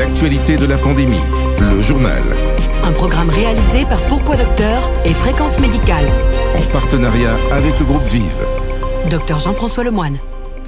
l'actualité 0.00 0.56
de 0.56 0.64
la 0.64 0.78
pandémie, 0.78 1.20
le 1.60 1.82
journal. 1.82 2.22
Un 2.84 2.92
programme 2.92 3.28
réalisé 3.28 3.84
par 3.84 4.00
Pourquoi 4.04 4.34
Docteur 4.34 4.90
et 5.04 5.12
Fréquence 5.12 5.60
Médicale. 5.60 6.06
En 6.56 6.62
partenariat 6.72 7.36
avec 7.52 7.78
le 7.78 7.84
groupe 7.84 8.04
Vive. 8.04 8.46
Docteur 9.10 9.40
Jean-François 9.40 9.84
Lemoine. 9.84 10.16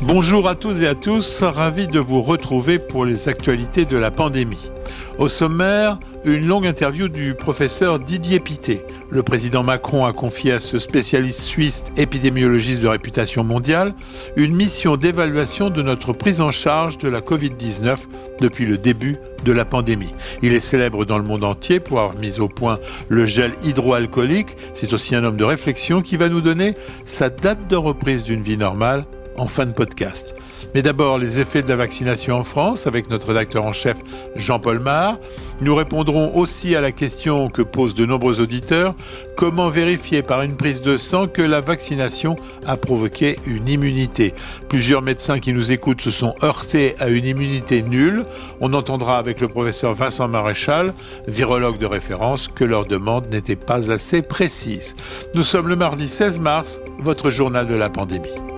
Bonjour 0.05 0.49
à 0.49 0.57
tous 0.57 0.83
et 0.83 0.89
à 0.89 0.97
tous, 0.97 1.45
ravi 1.45 1.87
de 1.87 2.01
vous 2.01 2.23
retrouver 2.23 2.81
pour 2.81 3.05
les 3.05 3.29
actualités 3.29 3.85
de 3.85 3.97
la 3.97 4.11
pandémie. 4.11 4.73
Au 5.17 5.29
sommaire, 5.29 6.01
une 6.25 6.45
longue 6.49 6.67
interview 6.67 7.07
du 7.07 7.35
professeur 7.35 8.01
Didier 8.01 8.41
Pité. 8.41 8.83
Le 9.11 9.23
président 9.23 9.63
Macron 9.63 10.05
a 10.05 10.13
confié 10.13 10.55
à 10.55 10.61
ce 10.61 10.81
spécialiste 10.81 11.43
suisse 11.43 11.85
épidémiologiste 11.97 12.81
de 12.81 12.89
réputation 12.89 13.45
mondiale 13.45 13.95
une 14.35 14.57
mission 14.57 14.97
d'évaluation 14.97 15.71
de 15.71 15.83
notre 15.83 16.13
prise 16.13 16.41
en 16.41 16.51
charge 16.51 16.99
de 16.99 17.09
la 17.09 17.21
Covid-19 17.21 17.99
depuis 18.41 18.67
le 18.67 18.79
début 18.79 19.19
de 19.45 19.53
la 19.53 19.65
pandémie. 19.65 20.15
Il 20.43 20.53
est 20.53 20.61
célèbre 20.61 21.05
dans 21.05 21.19
le 21.19 21.25
monde 21.25 21.45
entier 21.45 21.79
pour 21.79 22.01
avoir 22.01 22.17
mis 22.17 22.41
au 22.41 22.49
point 22.49 22.81
le 23.09 23.25
gel 23.25 23.53
hydroalcoolique. 23.65 24.57
C'est 24.75 24.95
aussi 24.95 25.15
un 25.15 25.23
homme 25.23 25.37
de 25.37 25.45
réflexion 25.45 26.03
qui 26.03 26.17
va 26.17 26.29
nous 26.29 26.41
donner 26.41 26.75
sa 27.05 27.31
date 27.31 27.69
de 27.69 27.77
reprise 27.77 28.25
d'une 28.25 28.43
vie 28.43 28.59
normale 28.59 29.05
en 29.37 29.47
fin 29.47 29.67
de 29.67 29.73
podcast. 29.73 30.35
Mais 30.75 30.83
d'abord, 30.83 31.19
les 31.19 31.41
effets 31.41 31.63
de 31.63 31.69
la 31.69 31.77
vaccination 31.77 32.37
en 32.37 32.45
France 32.45 32.87
avec 32.87 33.11
notre 33.11 33.29
rédacteur 33.29 33.65
en 33.65 33.73
chef 33.73 33.97
Jean-Paul 34.37 34.79
Mar. 34.79 35.19
Nous 35.61 35.75
répondrons 35.75 36.35
aussi 36.35 36.75
à 36.75 36.81
la 36.81 36.93
question 36.93 37.49
que 37.49 37.63
posent 37.63 37.95
de 37.95 38.07
nombreux 38.07 38.41
auditeurs, 38.41 38.95
comment 39.37 39.69
vérifier 39.69 40.23
par 40.23 40.43
une 40.43 40.57
prise 40.57 40.81
de 40.81 40.97
sang 40.97 41.27
que 41.27 41.43
la 41.43 41.61
vaccination 41.61 42.37
a 42.67 42.77
provoqué 42.77 43.39
une 43.47 43.69
immunité? 43.69 44.35
Plusieurs 44.69 45.03
médecins 45.03 45.39
qui 45.39 45.53
nous 45.53 45.71
écoutent 45.71 46.01
se 46.01 46.11
sont 46.11 46.35
heurtés 46.43 46.95
à 46.99 47.09
une 47.09 47.27
immunité 47.27 47.83
nulle. 47.83 48.25
On 48.61 48.73
entendra 48.73 49.19
avec 49.19 49.41
le 49.41 49.49
professeur 49.49 49.95
Vincent 49.95 50.27
Maréchal, 50.27 50.95
virologue 51.29 51.79
de 51.79 51.87
référence, 51.87 52.49
que 52.49 52.65
leur 52.65 52.87
demande 52.87 53.31
n'était 53.31 53.57
pas 53.57 53.91
assez 53.91 54.23
précise. 54.23 54.97
Nous 55.35 55.43
sommes 55.43 55.69
le 55.69 55.77
mardi 55.77 56.09
16 56.09 56.41
mars, 56.41 56.81
votre 56.99 57.31
journal 57.31 57.67
de 57.67 57.75
la 57.75 57.91
pandémie. 57.91 58.52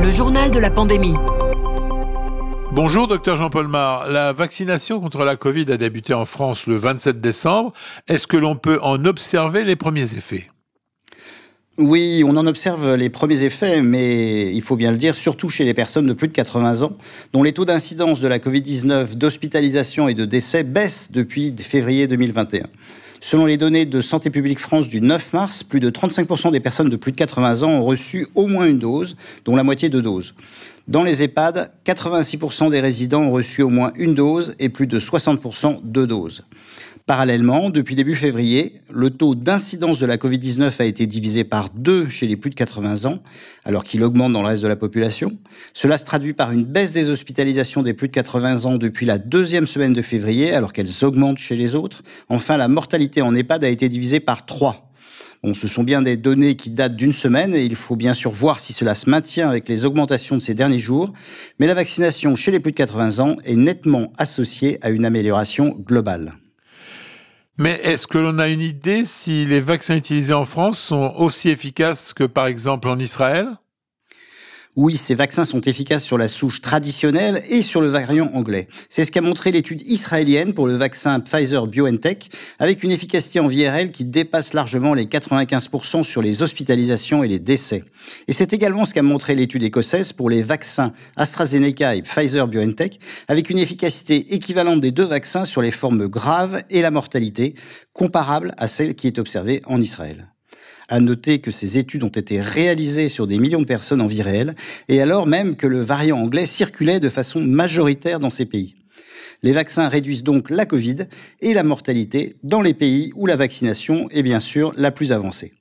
Le 0.00 0.10
journal 0.10 0.50
de 0.50 0.58
la 0.60 0.70
pandémie. 0.70 1.14
Bonjour, 2.72 3.08
docteur 3.08 3.36
Jean-Paul 3.36 3.66
Mar. 3.66 4.08
La 4.08 4.32
vaccination 4.32 5.00
contre 5.00 5.24
la 5.24 5.36
Covid 5.36 5.70
a 5.72 5.76
débuté 5.76 6.14
en 6.14 6.24
France 6.24 6.66
le 6.66 6.76
27 6.76 7.20
décembre. 7.20 7.72
Est-ce 8.06 8.26
que 8.26 8.36
l'on 8.36 8.54
peut 8.54 8.78
en 8.82 9.04
observer 9.04 9.64
les 9.64 9.76
premiers 9.76 10.14
effets? 10.14 10.50
Oui, 11.78 12.24
on 12.26 12.36
en 12.36 12.46
observe 12.48 12.96
les 12.96 13.08
premiers 13.08 13.44
effets, 13.44 13.82
mais 13.82 14.52
il 14.52 14.62
faut 14.62 14.74
bien 14.74 14.90
le 14.90 14.98
dire, 14.98 15.14
surtout 15.14 15.48
chez 15.48 15.64
les 15.64 15.74
personnes 15.74 16.06
de 16.06 16.12
plus 16.12 16.26
de 16.26 16.32
80 16.32 16.82
ans, 16.82 16.96
dont 17.32 17.44
les 17.44 17.52
taux 17.52 17.64
d'incidence 17.64 18.18
de 18.20 18.26
la 18.26 18.40
Covid-19, 18.40 19.14
d'hospitalisation 19.14 20.08
et 20.08 20.14
de 20.14 20.24
décès 20.24 20.64
baissent 20.64 21.12
depuis 21.12 21.54
février 21.56 22.08
2021. 22.08 22.66
Selon 23.20 23.46
les 23.46 23.56
données 23.56 23.86
de 23.86 24.00
Santé 24.00 24.28
publique 24.30 24.58
France 24.58 24.88
du 24.88 25.00
9 25.00 25.32
mars, 25.32 25.62
plus 25.62 25.78
de 25.78 25.88
35% 25.88 26.50
des 26.50 26.58
personnes 26.58 26.90
de 26.90 26.96
plus 26.96 27.12
de 27.12 27.16
80 27.16 27.62
ans 27.62 27.70
ont 27.70 27.84
reçu 27.84 28.26
au 28.34 28.48
moins 28.48 28.66
une 28.66 28.80
dose, 28.80 29.16
dont 29.44 29.54
la 29.54 29.62
moitié 29.62 29.88
de 29.88 30.00
doses. 30.00 30.34
Dans 30.88 31.04
les 31.04 31.22
EHPAD, 31.22 31.70
86% 31.86 32.70
des 32.70 32.80
résidents 32.80 33.22
ont 33.22 33.30
reçu 33.30 33.62
au 33.62 33.68
moins 33.68 33.92
une 33.94 34.14
dose 34.14 34.56
et 34.58 34.68
plus 34.68 34.88
de 34.88 34.98
60% 34.98 35.80
deux 35.84 36.08
doses. 36.08 36.44
Parallèlement, 37.08 37.70
depuis 37.70 37.94
début 37.94 38.16
février, 38.16 38.82
le 38.92 39.08
taux 39.08 39.34
d'incidence 39.34 39.98
de 39.98 40.04
la 40.04 40.18
Covid-19 40.18 40.74
a 40.78 40.84
été 40.84 41.06
divisé 41.06 41.42
par 41.42 41.70
deux 41.70 42.06
chez 42.06 42.26
les 42.26 42.36
plus 42.36 42.50
de 42.50 42.54
80 42.54 43.06
ans, 43.06 43.20
alors 43.64 43.82
qu'il 43.82 44.02
augmente 44.02 44.34
dans 44.34 44.42
le 44.42 44.48
reste 44.48 44.62
de 44.62 44.68
la 44.68 44.76
population. 44.76 45.32
Cela 45.72 45.96
se 45.96 46.04
traduit 46.04 46.34
par 46.34 46.52
une 46.52 46.64
baisse 46.64 46.92
des 46.92 47.08
hospitalisations 47.08 47.82
des 47.82 47.94
plus 47.94 48.08
de 48.08 48.12
80 48.12 48.66
ans 48.66 48.76
depuis 48.76 49.06
la 49.06 49.16
deuxième 49.16 49.66
semaine 49.66 49.94
de 49.94 50.02
février, 50.02 50.52
alors 50.52 50.74
qu'elles 50.74 51.02
augmentent 51.02 51.38
chez 51.38 51.56
les 51.56 51.74
autres. 51.74 52.02
Enfin, 52.28 52.58
la 52.58 52.68
mortalité 52.68 53.22
en 53.22 53.34
EHPAD 53.34 53.64
a 53.64 53.70
été 53.70 53.88
divisée 53.88 54.20
par 54.20 54.44
trois. 54.44 54.92
Bon, 55.42 55.54
ce 55.54 55.66
sont 55.66 55.84
bien 55.84 56.02
des 56.02 56.18
données 56.18 56.56
qui 56.56 56.68
datent 56.68 56.96
d'une 56.96 57.14
semaine 57.14 57.54
et 57.54 57.64
il 57.64 57.74
faut 57.74 57.96
bien 57.96 58.12
sûr 58.12 58.32
voir 58.32 58.60
si 58.60 58.74
cela 58.74 58.94
se 58.94 59.08
maintient 59.08 59.48
avec 59.48 59.66
les 59.70 59.86
augmentations 59.86 60.36
de 60.36 60.42
ces 60.42 60.52
derniers 60.52 60.78
jours. 60.78 61.14
Mais 61.58 61.68
la 61.68 61.72
vaccination 61.72 62.36
chez 62.36 62.50
les 62.50 62.60
plus 62.60 62.72
de 62.72 62.76
80 62.76 63.20
ans 63.20 63.36
est 63.44 63.56
nettement 63.56 64.12
associée 64.18 64.76
à 64.82 64.90
une 64.90 65.06
amélioration 65.06 65.74
globale. 65.86 66.34
Mais 67.60 67.72
est-ce 67.82 68.06
que 68.06 68.18
l'on 68.18 68.38
a 68.38 68.48
une 68.48 68.60
idée 68.60 69.04
si 69.04 69.44
les 69.44 69.60
vaccins 69.60 69.96
utilisés 69.96 70.32
en 70.32 70.44
France 70.44 70.78
sont 70.78 71.14
aussi 71.16 71.48
efficaces 71.48 72.12
que 72.12 72.22
par 72.22 72.46
exemple 72.46 72.88
en 72.88 72.98
Israël? 73.00 73.48
Oui, 74.76 74.96
ces 74.96 75.14
vaccins 75.14 75.44
sont 75.44 75.60
efficaces 75.62 76.04
sur 76.04 76.18
la 76.18 76.28
souche 76.28 76.60
traditionnelle 76.60 77.42
et 77.50 77.62
sur 77.62 77.80
le 77.80 77.88
variant 77.88 78.30
anglais. 78.34 78.68
C'est 78.88 79.02
ce 79.02 79.10
qu'a 79.10 79.20
montré 79.20 79.50
l'étude 79.50 79.82
israélienne 79.82 80.54
pour 80.54 80.68
le 80.68 80.76
vaccin 80.76 81.18
Pfizer 81.18 81.66
BioNTech, 81.66 82.30
avec 82.60 82.84
une 82.84 82.92
efficacité 82.92 83.40
en 83.40 83.48
VRL 83.48 83.90
qui 83.90 84.04
dépasse 84.04 84.54
largement 84.54 84.94
les 84.94 85.06
95% 85.06 86.04
sur 86.04 86.22
les 86.22 86.42
hospitalisations 86.42 87.24
et 87.24 87.28
les 87.28 87.40
décès. 87.40 87.82
Et 88.28 88.32
c'est 88.32 88.52
également 88.52 88.84
ce 88.84 88.94
qu'a 88.94 89.02
montré 89.02 89.34
l'étude 89.34 89.64
écossaise 89.64 90.12
pour 90.12 90.30
les 90.30 90.42
vaccins 90.42 90.92
AstraZeneca 91.16 91.96
et 91.96 92.02
Pfizer 92.02 92.46
BioNTech, 92.46 93.00
avec 93.26 93.50
une 93.50 93.58
efficacité 93.58 94.34
équivalente 94.34 94.80
des 94.80 94.92
deux 94.92 95.06
vaccins 95.06 95.44
sur 95.44 95.60
les 95.60 95.72
formes 95.72 96.06
graves 96.06 96.62
et 96.70 96.82
la 96.82 96.92
mortalité, 96.92 97.54
comparable 97.92 98.54
à 98.58 98.68
celle 98.68 98.94
qui 98.94 99.08
est 99.08 99.18
observée 99.18 99.60
en 99.66 99.80
Israël. 99.80 100.28
À 100.88 101.00
noter 101.00 101.38
que 101.38 101.50
ces 101.50 101.76
études 101.76 102.02
ont 102.02 102.08
été 102.08 102.40
réalisées 102.40 103.10
sur 103.10 103.26
des 103.26 103.38
millions 103.38 103.60
de 103.60 103.66
personnes 103.66 104.00
en 104.00 104.06
vie 104.06 104.22
réelle, 104.22 104.54
et 104.88 105.02
alors 105.02 105.26
même 105.26 105.54
que 105.54 105.66
le 105.66 105.82
variant 105.82 106.18
anglais 106.18 106.46
circulait 106.46 106.98
de 106.98 107.10
façon 107.10 107.40
majoritaire 107.40 108.20
dans 108.20 108.30
ces 108.30 108.46
pays. 108.46 108.74
Les 109.42 109.52
vaccins 109.52 109.88
réduisent 109.88 110.24
donc 110.24 110.50
la 110.50 110.66
Covid 110.66 110.96
et 111.42 111.54
la 111.54 111.62
mortalité 111.62 112.36
dans 112.42 112.62
les 112.62 112.74
pays 112.74 113.12
où 113.14 113.26
la 113.26 113.36
vaccination 113.36 114.08
est 114.10 114.22
bien 114.22 114.40
sûr 114.40 114.72
la 114.76 114.90
plus 114.90 115.12
avancée. 115.12 115.52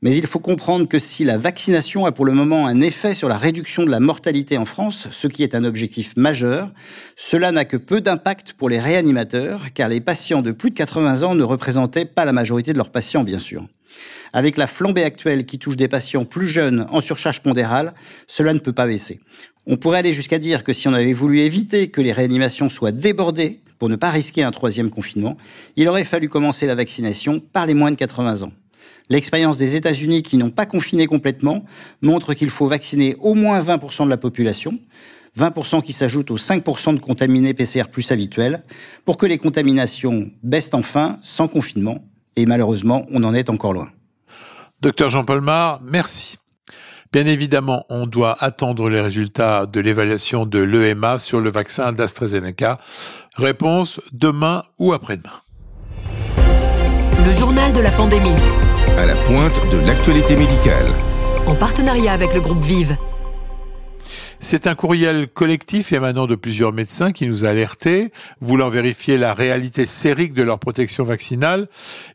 Mais 0.00 0.16
il 0.16 0.26
faut 0.26 0.38
comprendre 0.38 0.86
que 0.86 0.98
si 0.98 1.24
la 1.24 1.38
vaccination 1.38 2.06
a 2.06 2.12
pour 2.12 2.24
le 2.24 2.32
moment 2.32 2.66
un 2.66 2.80
effet 2.80 3.14
sur 3.14 3.28
la 3.28 3.36
réduction 3.36 3.84
de 3.84 3.90
la 3.90 4.00
mortalité 4.00 4.56
en 4.56 4.64
France, 4.64 5.08
ce 5.10 5.26
qui 5.26 5.42
est 5.42 5.54
un 5.54 5.64
objectif 5.64 6.16
majeur, 6.16 6.72
cela 7.16 7.52
n'a 7.52 7.64
que 7.64 7.76
peu 7.76 8.00
d'impact 8.00 8.52
pour 8.52 8.68
les 8.68 8.78
réanimateurs, 8.78 9.72
car 9.74 9.88
les 9.88 10.00
patients 10.00 10.40
de 10.40 10.52
plus 10.52 10.70
de 10.70 10.76
80 10.76 11.24
ans 11.24 11.34
ne 11.34 11.42
représentaient 11.42 12.04
pas 12.04 12.24
la 12.24 12.32
majorité 12.32 12.72
de 12.72 12.78
leurs 12.78 12.90
patients, 12.90 13.24
bien 13.24 13.40
sûr. 13.40 13.66
Avec 14.32 14.56
la 14.56 14.66
flambée 14.66 15.04
actuelle 15.04 15.46
qui 15.46 15.58
touche 15.58 15.76
des 15.76 15.88
patients 15.88 16.24
plus 16.24 16.46
jeunes 16.46 16.86
en 16.90 17.00
surcharge 17.00 17.42
pondérale, 17.42 17.94
cela 18.26 18.52
ne 18.54 18.58
peut 18.58 18.72
pas 18.72 18.86
baisser. 18.86 19.20
On 19.66 19.76
pourrait 19.76 19.98
aller 19.98 20.12
jusqu'à 20.12 20.38
dire 20.38 20.64
que 20.64 20.72
si 20.72 20.88
on 20.88 20.94
avait 20.94 21.12
voulu 21.12 21.40
éviter 21.40 21.88
que 21.88 22.00
les 22.00 22.12
réanimations 22.12 22.68
soient 22.68 22.92
débordées 22.92 23.60
pour 23.78 23.88
ne 23.88 23.96
pas 23.96 24.10
risquer 24.10 24.42
un 24.42 24.50
troisième 24.50 24.90
confinement, 24.90 25.36
il 25.76 25.88
aurait 25.88 26.04
fallu 26.04 26.28
commencer 26.28 26.66
la 26.66 26.74
vaccination 26.74 27.40
par 27.40 27.66
les 27.66 27.74
moins 27.74 27.90
de 27.90 27.96
80 27.96 28.42
ans. 28.42 28.52
L'expérience 29.10 29.56
des 29.56 29.76
États-Unis 29.76 30.22
qui 30.22 30.36
n'ont 30.36 30.50
pas 30.50 30.66
confiné 30.66 31.06
complètement 31.06 31.64
montre 32.02 32.34
qu'il 32.34 32.50
faut 32.50 32.66
vacciner 32.66 33.16
au 33.20 33.34
moins 33.34 33.62
20% 33.62 34.04
de 34.04 34.10
la 34.10 34.18
population, 34.18 34.78
20% 35.38 35.82
qui 35.82 35.92
s'ajoutent 35.92 36.30
aux 36.30 36.38
5% 36.38 36.94
de 36.94 37.00
contaminés 37.00 37.54
PCR 37.54 37.84
plus 37.90 38.10
habituels, 38.12 38.62
pour 39.04 39.16
que 39.16 39.26
les 39.26 39.38
contaminations 39.38 40.30
baissent 40.42 40.70
enfin 40.72 41.18
sans 41.22 41.48
confinement. 41.48 42.04
Et 42.38 42.46
malheureusement, 42.46 43.04
on 43.10 43.24
en 43.24 43.34
est 43.34 43.50
encore 43.50 43.72
loin. 43.72 43.88
Docteur 44.80 45.10
Jean-Paul 45.10 45.40
Mar, 45.40 45.80
merci. 45.82 46.36
Bien 47.12 47.26
évidemment, 47.26 47.84
on 47.90 48.06
doit 48.06 48.36
attendre 48.38 48.88
les 48.88 49.00
résultats 49.00 49.66
de 49.66 49.80
l'évaluation 49.80 50.46
de 50.46 50.60
l'EMA 50.60 51.18
sur 51.18 51.40
le 51.40 51.50
vaccin 51.50 51.90
d'AstraZeneca. 51.90 52.78
Réponse 53.34 54.00
demain 54.12 54.62
ou 54.78 54.92
après-demain. 54.92 55.32
Le 57.26 57.32
journal 57.32 57.72
de 57.72 57.80
la 57.80 57.90
pandémie. 57.90 58.36
À 58.96 59.06
la 59.06 59.16
pointe 59.16 59.60
de 59.72 59.84
l'actualité 59.84 60.36
médicale. 60.36 60.86
En 61.48 61.56
partenariat 61.56 62.12
avec 62.12 62.32
le 62.34 62.40
groupe 62.40 62.62
Vive. 62.62 62.96
C'est 64.40 64.66
un 64.66 64.74
courriel 64.74 65.28
collectif 65.28 65.92
émanant 65.92 66.26
de 66.26 66.34
plusieurs 66.34 66.72
médecins 66.72 67.12
qui 67.12 67.26
nous 67.26 67.44
a 67.44 67.50
alertés, 67.50 68.12
voulant 68.40 68.70
vérifier 68.70 69.18
la 69.18 69.34
réalité 69.34 69.84
sérique 69.84 70.32
de 70.32 70.42
leur 70.42 70.58
protection 70.58 71.04
vaccinale. 71.04 71.68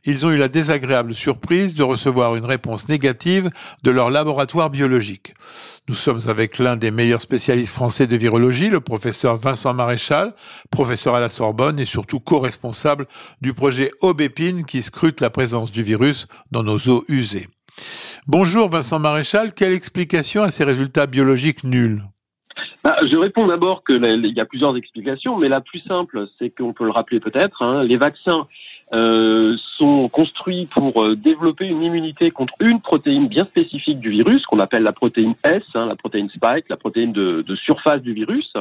Ils 0.04 0.26
ont 0.26 0.32
eu 0.32 0.38
la 0.38 0.48
désagréable 0.48 1.14
surprise 1.14 1.76
de 1.76 1.84
recevoir 1.84 2.36
une 2.36 2.46
réponse 2.46 2.90
négative 2.90 3.52
de 3.84 3.92
leur 3.92 4.10
laboratoire 4.10 4.72
biologique. 4.72 5.36
Nous 5.88 5.96
sommes 5.96 6.22
avec 6.28 6.58
l'un 6.58 6.76
des 6.76 6.92
meilleurs 6.92 7.22
spécialistes 7.22 7.74
français 7.74 8.08
de 8.08 8.16
virologie, 8.16 8.70
le 8.70 8.80
professeur 8.80 9.36
Vincent 9.38 9.74
Maréchal, 9.74 10.34
professeur 10.72 11.14
à 11.14 11.20
la 11.20 11.30
Sorbonne 11.30 11.80
et 11.80 11.86
surtout 11.86 12.20
co-responsable 12.20 13.06
du 13.42 13.54
projet 13.54 13.92
Aubépine 14.02 14.66
qui 14.66 14.82
scrute 14.82 15.22
la 15.22 15.30
présence 15.30 15.72
du 15.72 15.84
virus 15.84 16.26
dans 16.52 16.64
nos 16.64 16.80
eaux 16.88 17.04
usées. 17.10 17.48
Bonjour 18.28 18.70
Vincent 18.70 19.00
Maréchal, 19.00 19.54
quelle 19.54 19.74
explication 19.74 20.44
à 20.44 20.52
ces 20.52 20.64
résultats 20.64 21.06
biologiques 21.08 21.64
nuls? 21.64 22.02
Bah, 22.84 22.98
je 23.04 23.16
réponds 23.18 23.48
d'abord 23.48 23.84
qu'il 23.84 24.26
y 24.36 24.40
a 24.40 24.46
plusieurs 24.46 24.76
explications, 24.78 25.38
mais 25.38 25.50
la 25.50 25.62
plus 25.62 25.80
simple, 25.80 26.28
c'est 26.38 26.50
qu'on 26.50 26.74
peut 26.74 26.86
le 26.86 26.92
rappeler 26.92 27.20
peut-être, 27.20 27.62
hein, 27.62 27.84
les 27.84 27.98
vaccins 27.98 28.48
euh, 28.94 29.56
sont 29.58 30.08
construits 30.08 30.68
pour 30.68 31.04
euh, 31.04 31.16
développer 31.16 31.66
une 31.66 31.82
immunité 31.82 32.30
contre 32.30 32.54
une 32.60 32.80
protéine 32.80 33.28
bien 33.28 33.46
spécifique 33.46 34.00
du 34.00 34.10
virus, 34.10 34.46
qu'on 34.46 34.60
appelle 34.60 34.84
la 34.84 34.94
protéine 34.94 35.34
S, 35.44 35.64
hein, 35.74 35.88
la 35.88 35.96
protéine 35.96 36.30
spike, 36.30 36.66
la 36.70 36.78
protéine 36.78 37.12
de, 37.12 37.42
de 37.42 37.56
surface 37.56 38.02
du 38.02 38.14
virus, 38.14 38.54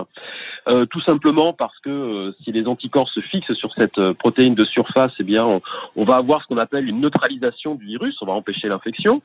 euh, 0.69 0.87
tout 0.87 1.01
simplement 1.01 1.53
parce 1.53 1.79
que 1.81 1.91
euh, 1.91 2.35
si 2.43 2.51
les 2.53 2.67
anticorps 2.67 3.11
se 3.11 3.21
fixent 3.21 3.53
sur 3.53 3.73
cette 3.73 4.13
protéine 4.13 4.55
de 4.55 4.65
surface, 4.65 5.13
eh 5.19 5.25
bien, 5.25 5.45
on, 5.45 5.61
on 5.97 6.05
va 6.05 6.17
avoir 6.17 6.43
ce 6.43 6.47
qu'on 6.47 6.59
appelle 6.59 6.89
une 6.89 7.01
neutralisation 7.01 7.75
du 7.75 7.85
virus, 7.85 8.17
on 8.23 8.27
va 8.27 8.33
empêcher 8.33 8.69
l'infection. 8.69 9.21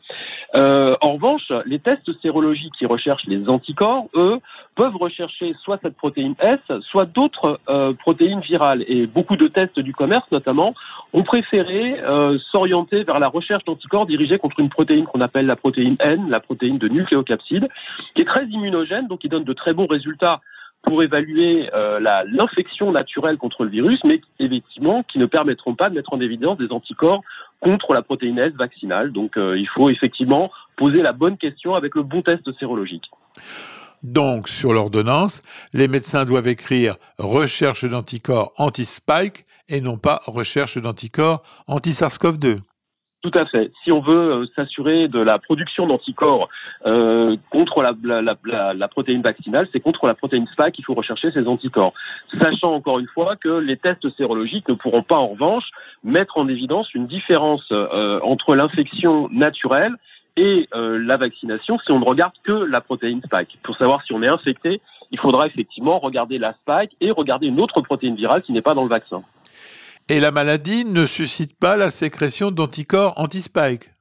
en 0.53 1.13
revanche, 1.13 1.51
les 1.65 1.79
tests 1.79 2.11
sérologiques 2.21 2.73
qui 2.77 2.85
recherchent 2.85 3.27
les 3.27 3.47
anticorps, 3.49 4.07
eux, 4.15 4.39
peuvent 4.75 4.95
rechercher 4.95 5.55
soit 5.61 5.79
cette 5.81 5.95
protéine 5.95 6.35
S, 6.39 6.59
soit 6.81 7.05
d'autres 7.05 7.59
protéines 7.99 8.41
virales. 8.41 8.83
Et 8.87 9.07
beaucoup 9.07 9.37
de 9.37 9.47
tests 9.47 9.79
du 9.79 9.93
commerce, 9.93 10.25
notamment, 10.31 10.73
ont 11.13 11.23
préféré 11.23 11.99
euh, 12.01 12.37
s'orienter 12.37 13.03
vers 13.03 13.19
la 13.19 13.27
recherche 13.27 13.63
d'anticorps 13.65 14.05
dirigés 14.05 14.37
contre 14.37 14.59
une 14.59 14.69
protéine 14.69 15.05
qu'on 15.05 15.21
appelle 15.21 15.45
la 15.45 15.55
protéine 15.55 15.95
N, 15.99 16.29
la 16.29 16.39
protéine 16.39 16.77
de 16.77 16.87
nucléocapside, 16.87 17.67
qui 18.13 18.21
est 18.21 18.25
très 18.25 18.45
immunogène, 18.45 19.07
donc 19.07 19.19
qui 19.19 19.29
donne 19.29 19.43
de 19.43 19.53
très 19.53 19.73
bons 19.73 19.87
résultats 19.87 20.41
pour 20.83 21.03
évaluer 21.03 21.69
euh, 21.73 21.99
l'infection 21.99 22.91
naturelle 22.91 23.37
contre 23.37 23.63
le 23.63 23.69
virus, 23.69 24.03
mais 24.03 24.21
effectivement 24.39 25.03
qui 25.03 25.19
ne 25.19 25.25
permettront 25.25 25.75
pas 25.75 25.89
de 25.89 25.95
mettre 25.95 26.13
en 26.13 26.21
évidence 26.21 26.57
des 26.57 26.71
anticorps 26.71 27.23
contre 27.59 27.93
la 27.93 28.01
protéine 28.01 28.39
S 28.39 28.53
vaccinale. 28.53 29.11
Donc 29.11 29.37
euh, 29.37 29.57
il 29.57 29.67
faut 29.67 29.89
effectivement 29.89 30.51
poser 30.75 31.01
la 31.01 31.13
bonne 31.13 31.37
question 31.37 31.75
avec 31.75 31.95
le 31.95 32.03
bon 32.03 32.21
test 32.21 32.51
sérologique. 32.57 33.09
Donc, 34.03 34.49
sur 34.49 34.73
l'ordonnance, 34.73 35.41
les 35.73 35.87
médecins 35.87 36.25
doivent 36.25 36.47
écrire 36.47 36.97
recherche 37.17 37.85
d'anticorps 37.85 38.53
anti-spike 38.57 39.45
et 39.69 39.81
non 39.81 39.97
pas 39.97 40.21
recherche 40.27 40.77
d'anticorps 40.77 41.43
anti-SARS-CoV-2. 41.67 42.59
Tout 43.23 43.31
à 43.33 43.45
fait. 43.47 43.71
Si 43.83 43.91
on 43.91 43.99
veut 43.99 44.31
euh, 44.31 44.45
s'assurer 44.55 45.07
de 45.07 45.19
la 45.19 45.39
production 45.39 45.87
d'anticorps 45.87 46.49
euh, 46.85 47.35
contre 47.49 47.81
la, 47.81 48.87
protéine 48.87 49.23
vaccinale, 49.23 49.67
c'est 49.73 49.79
contre 49.79 50.05
la 50.05 50.13
protéine 50.13 50.45
SPAC 50.45 50.75
qu'il 50.75 50.85
faut 50.85 50.93
rechercher 50.93 51.31
ces 51.31 51.47
anticorps. 51.47 51.93
Sachant 52.39 52.73
encore 52.73 52.99
une 52.99 53.07
fois 53.07 53.35
que 53.35 53.49
les 53.49 53.75
tests 53.75 54.15
sérologiques 54.15 54.69
ne 54.69 54.75
pourront 54.75 55.01
pas 55.01 55.17
en 55.17 55.29
revanche 55.29 55.71
mettre 56.03 56.37
en 56.37 56.47
évidence 56.47 56.93
une 56.93 57.07
différence 57.07 57.67
euh, 57.71 58.19
entre 58.21 58.55
l'infection 58.55 59.29
naturelle 59.31 59.95
et 60.37 60.69
euh, 60.73 60.97
la 60.99 61.17
vaccination 61.17 61.77
si 61.79 61.91
on 61.91 61.99
ne 61.99 62.05
regarde 62.05 62.33
que 62.43 62.53
la 62.53 62.79
protéine 62.79 63.21
spike. 63.23 63.59
Pour 63.63 63.75
savoir 63.75 64.03
si 64.05 64.13
on 64.13 64.23
est 64.23 64.27
infecté, 64.27 64.81
il 65.11 65.19
faudra 65.19 65.47
effectivement 65.47 65.99
regarder 65.99 66.37
la 66.37 66.53
spike 66.53 66.95
et 67.01 67.11
regarder 67.11 67.47
une 67.47 67.59
autre 67.59 67.81
protéine 67.81 68.15
virale 68.15 68.41
qui 68.43 68.53
n'est 68.53 68.61
pas 68.61 68.73
dans 68.73 68.83
le 68.83 68.89
vaccin. 68.89 69.23
Et 70.09 70.19
la 70.19 70.31
maladie 70.31 70.85
ne 70.85 71.05
suscite 71.05 71.57
pas 71.59 71.75
la 71.75 71.91
sécrétion 71.91 72.51
d'anticorps 72.51 73.19
anti-spike 73.19 73.91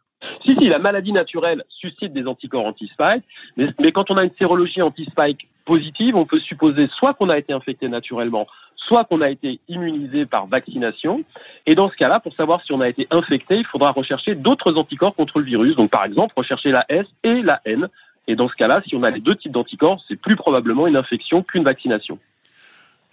si, 0.43 0.57
si, 0.57 0.69
la 0.69 0.79
maladie 0.79 1.13
naturelle 1.13 1.63
suscite 1.69 2.13
des 2.15 2.27
anticorps 2.27 2.65
anti-spike, 2.65 3.23
mais, 3.57 3.69
mais, 3.79 3.93
quand 3.93 4.11
on 4.11 4.17
a 4.17 4.25
une 4.25 4.35
sérologie 4.39 4.81
anti-spike 4.81 5.49
positive, 5.67 6.17
on 6.17 6.25
peut 6.25 6.39
supposer 6.39 6.89
soit 6.91 7.13
qu'on 7.13 7.29
a 7.29 7.37
été 7.37 7.53
infecté 7.53 7.89
naturellement, 7.89 8.47
soit 8.75 9.05
qu'on 9.05 9.21
a 9.21 9.29
été 9.29 9.61
immunisé 9.69 10.25
par 10.25 10.47
vaccination. 10.47 11.23
Et 11.67 11.75
dans 11.75 11.91
ce 11.91 11.97
cas-là, 11.97 12.21
pour 12.21 12.35
savoir 12.35 12.65
si 12.65 12.73
on 12.73 12.81
a 12.81 12.89
été 12.89 13.07
infecté, 13.11 13.59
il 13.59 13.67
faudra 13.67 13.91
rechercher 13.91 14.35
d'autres 14.35 14.79
anticorps 14.79 15.15
contre 15.15 15.41
le 15.41 15.45
virus. 15.45 15.77
Donc, 15.77 15.91
par 15.91 16.05
exemple, 16.05 16.33
rechercher 16.35 16.71
la 16.71 16.87
S 16.89 17.07
et 17.23 17.43
la 17.43 17.61
N. 17.67 17.89
Et 18.29 18.37
dans 18.37 18.49
ce 18.49 18.55
cas-là, 18.55 18.83
si 18.87 18.97
on 18.97 19.03
a 19.03 19.11
les 19.11 19.21
deux 19.21 19.37
types 19.37 19.53
d'anticorps, 19.53 20.03
c'est 20.09 20.17
plus 20.17 20.37
probablement 20.37 20.87
une 20.87 20.97
infection 20.97 21.43
qu'une 21.43 21.65
vaccination. 21.65 22.19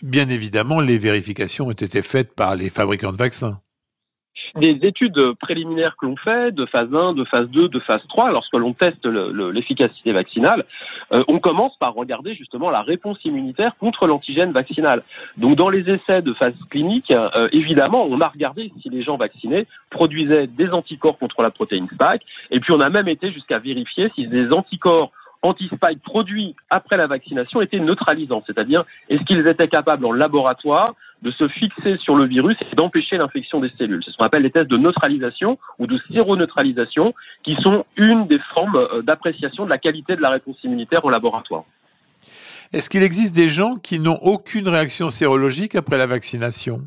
Bien 0.02 0.30
évidemment, 0.30 0.80
les 0.80 0.98
vérifications 0.98 1.68
ont 1.68 1.72
été 1.72 2.02
faites 2.02 2.34
par 2.36 2.56
les 2.56 2.70
fabricants 2.70 3.12
de 3.12 3.18
vaccins 3.18 3.60
des 4.56 4.80
études 4.84 5.34
préliminaires 5.40 5.96
que 5.98 6.06
l'on 6.06 6.16
fait 6.16 6.52
de 6.54 6.66
phase 6.66 6.94
1, 6.94 7.14
de 7.14 7.24
phase 7.24 7.50
2, 7.50 7.70
de 7.70 7.80
phase 7.80 8.02
3, 8.08 8.32
lorsque 8.32 8.56
l'on 8.56 8.74
teste 8.74 9.06
l'efficacité 9.06 10.12
vaccinale, 10.12 10.66
euh, 11.12 11.24
on 11.28 11.40
commence 11.40 11.76
par 11.78 11.94
regarder 11.94 12.36
justement 12.36 12.70
la 12.70 12.82
réponse 12.82 13.18
immunitaire 13.26 13.76
contre 13.78 14.08
l'antigène 14.08 14.52
vaccinal. 14.52 15.04
Donc 15.38 15.56
dans 15.56 15.70
les 15.70 15.90
essais 15.90 16.22
de 16.22 16.34
phase 16.34 16.54
clinique, 16.70 17.12
euh, 17.12 17.48
évidemment, 17.52 18.06
on 18.06 18.22
a 18.22 18.28
regardé 18.28 18.72
si 18.82 18.90
les 18.90 19.02
gens 19.02 19.18
vaccinés 19.18 19.68
produisaient 19.90 20.48
des 20.48 20.70
anticorps 20.70 21.18
contre 21.18 21.42
la 21.42 21.52
protéine 21.52 21.88
Spike, 21.94 22.24
et 22.52 22.60
puis 22.60 22.74
on 22.74 22.80
a 22.80 22.90
même 22.90 23.08
été 23.08 23.32
jusqu'à 23.32 23.60
vérifier 23.60 24.12
si 24.16 24.28
des 24.28 24.52
anticorps 24.52 25.12
anti-spike 25.44 26.02
produits 26.02 26.56
après 26.70 26.98
la 26.98 27.06
vaccination 27.06 27.62
étaient 27.62 27.80
neutralisants, 27.80 28.44
c'est-à-dire 28.48 28.86
est-ce 29.10 29.24
qu'ils 29.24 29.46
étaient 29.46 29.68
capables 29.68 30.06
en 30.06 30.14
laboratoire 30.14 30.96
de 31.24 31.32
se 31.32 31.48
fixer 31.48 31.98
sur 31.98 32.16
le 32.16 32.26
virus 32.26 32.58
et 32.72 32.76
d'empêcher 32.76 33.18
l'infection 33.18 33.60
des 33.60 33.72
cellules. 33.78 34.04
C'est 34.04 34.12
ce 34.12 34.18
qu'on 34.18 34.26
appelle 34.26 34.44
les 34.44 34.52
tests 34.52 34.70
de 34.70 34.78
neutralisation 34.78 35.58
ou 35.80 35.88
de 35.88 36.00
séroneutralisation, 36.12 37.14
qui 37.42 37.56
sont 37.56 37.86
une 37.98 38.28
des 38.28 38.40
formes 38.54 38.76
euh, 38.76 39.02
d'appréciation 39.02 39.66
de 39.66 39.70
la 39.70 39.78
qualité 39.78 40.16
de 40.16 40.22
la 40.22 40.30
réponse 40.30 40.58
immunitaire 40.64 41.04
au 41.06 41.10
laboratoire. 41.10 41.64
Est-ce 42.74 42.90
qu'il 42.90 43.04
existe 43.04 43.36
des 43.36 43.50
gens 43.50 43.76
qui 43.76 44.00
n'ont 44.00 44.20
aucune 44.22 44.68
réaction 44.68 45.10
sérologique 45.10 45.76
après 45.76 45.98
la 45.98 46.08
vaccination? 46.08 46.82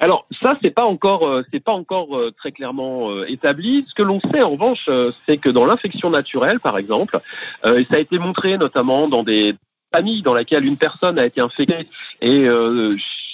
Alors 0.00 0.26
ça, 0.42 0.56
c'est 0.62 0.70
pas 0.70 0.84
encore, 0.84 1.26
euh, 1.26 1.42
c'est 1.52 1.62
pas 1.62 1.72
encore 1.72 2.16
euh, 2.16 2.32
très 2.36 2.52
clairement 2.52 3.10
euh, 3.10 3.24
établi. 3.28 3.84
Ce 3.88 3.94
que 3.94 4.02
l'on 4.02 4.20
sait 4.20 4.42
en 4.42 4.50
revanche, 4.50 4.88
c'est 5.26 5.38
que 5.38 5.48
dans 5.48 5.66
l'infection 5.66 6.10
naturelle, 6.10 6.60
par 6.60 6.78
exemple, 6.78 7.20
et 7.64 7.86
ça 7.90 7.96
a 7.96 7.98
été 7.98 8.18
montré 8.18 8.58
notamment 8.58 9.08
dans 9.08 9.22
des 9.22 9.54
familles 9.92 10.22
dans 10.22 10.34
lesquelles 10.34 10.64
une 10.64 10.76
personne 10.76 11.18
a 11.18 11.26
été 11.26 11.40
infectée 11.40 11.88
et 12.20 12.46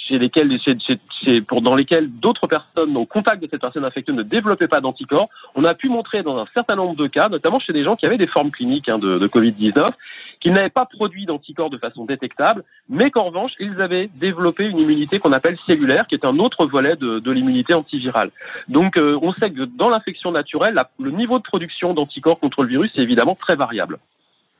chez 0.05 0.19
lesquels, 0.19 0.49
pour, 1.47 1.63
dans 1.63 1.73
lesquels 1.73 2.11
d'autres 2.11 2.45
personnes 2.45 2.95
au 2.95 3.05
contact 3.05 3.41
de 3.41 3.47
cette 3.49 3.61
personne 3.61 3.83
infectée 3.83 4.11
ne 4.11 4.21
développaient 4.21 4.67
pas 4.67 4.79
d'anticorps, 4.79 5.29
on 5.55 5.63
a 5.63 5.73
pu 5.73 5.89
montrer 5.89 6.21
dans 6.21 6.37
un 6.37 6.45
certain 6.53 6.75
nombre 6.75 6.95
de 6.95 7.07
cas, 7.07 7.27
notamment 7.27 7.57
chez 7.57 7.73
des 7.73 7.83
gens 7.83 7.95
qui 7.95 8.05
avaient 8.05 8.17
des 8.17 8.27
formes 8.27 8.51
cliniques 8.51 8.87
hein, 8.87 8.99
de, 8.99 9.17
de 9.17 9.27
Covid-19, 9.27 9.93
qu'ils 10.39 10.53
n'avaient 10.53 10.69
pas 10.69 10.85
produit 10.85 11.25
d'anticorps 11.25 11.71
de 11.71 11.79
façon 11.79 12.05
détectable, 12.05 12.63
mais 12.87 13.09
qu'en 13.09 13.23
revanche, 13.23 13.53
ils 13.59 13.81
avaient 13.81 14.07
développé 14.15 14.67
une 14.67 14.77
immunité 14.77 15.17
qu'on 15.17 15.31
appelle 15.31 15.57
cellulaire, 15.65 16.05
qui 16.05 16.13
est 16.13 16.25
un 16.25 16.37
autre 16.37 16.67
volet 16.67 16.95
de, 16.95 17.17
de 17.17 17.31
l'immunité 17.31 17.73
antivirale. 17.73 18.29
Donc 18.67 18.97
euh, 18.97 19.17
on 19.23 19.33
sait 19.33 19.49
que 19.49 19.63
dans 19.63 19.89
l'infection 19.89 20.31
naturelle, 20.31 20.79
le 20.99 21.09
niveau 21.09 21.39
de 21.39 21.43
production 21.43 21.95
d'anticorps 21.95 22.39
contre 22.39 22.61
le 22.61 22.69
virus 22.69 22.91
est 22.95 23.01
évidemment 23.01 23.33
très 23.33 23.55
variable. 23.55 23.97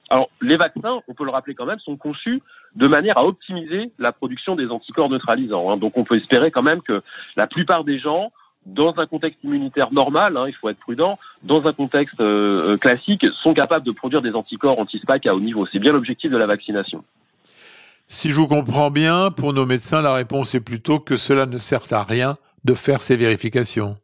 Alors, 0.09 0.29
les 0.41 0.57
vaccins, 0.57 1.01
on 1.07 1.13
peut 1.13 1.25
le 1.25 1.31
rappeler 1.31 1.55
quand 1.55 1.65
même, 1.65 1.79
sont 1.79 1.97
conçus 1.97 2.41
de 2.75 2.87
manière 2.87 3.17
à 3.17 3.25
optimiser 3.25 3.91
la 3.97 4.11
production 4.11 4.55
des 4.55 4.67
anticorps 4.67 5.09
neutralisants. 5.09 5.71
Hein. 5.71 5.77
Donc, 5.77 5.97
on 5.97 6.03
peut 6.03 6.17
espérer 6.17 6.51
quand 6.51 6.61
même 6.61 6.81
que 6.81 7.01
la 7.35 7.47
plupart 7.47 7.83
des 7.83 7.97
gens, 7.97 8.31
dans 8.65 8.93
un 8.97 9.07
contexte 9.07 9.43
immunitaire 9.43 9.91
normal, 9.91 10.37
hein, 10.37 10.45
il 10.47 10.53
faut 10.53 10.69
être 10.69 10.79
prudent, 10.79 11.17
dans 11.43 11.65
un 11.67 11.73
contexte 11.73 12.19
euh, 12.19 12.73
euh, 12.73 12.77
classique, 12.77 13.25
sont 13.31 13.53
capables 13.53 13.85
de 13.85 13.91
produire 13.91 14.21
des 14.21 14.33
anticorps 14.33 14.79
anti-SPAC 14.79 15.25
à 15.25 15.35
haut 15.35 15.39
niveau. 15.39 15.65
C'est 15.71 15.79
bien 15.79 15.91
l'objectif 15.91 16.29
de 16.31 16.37
la 16.37 16.45
vaccination. 16.45 17.03
Si 18.07 18.29
je 18.29 18.35
vous 18.35 18.47
comprends 18.47 18.91
bien, 18.91 19.31
pour 19.31 19.53
nos 19.53 19.65
médecins, 19.65 20.03
la 20.03 20.13
réponse 20.13 20.53
est 20.53 20.59
plutôt 20.59 20.99
que 20.99 21.17
cela 21.17 21.47
ne 21.47 21.57
sert 21.57 21.81
à 21.91 22.03
rien 22.03 22.37
de 22.63 22.75
faire 22.75 23.01
ces 23.01 23.15
vérifications. 23.15 23.97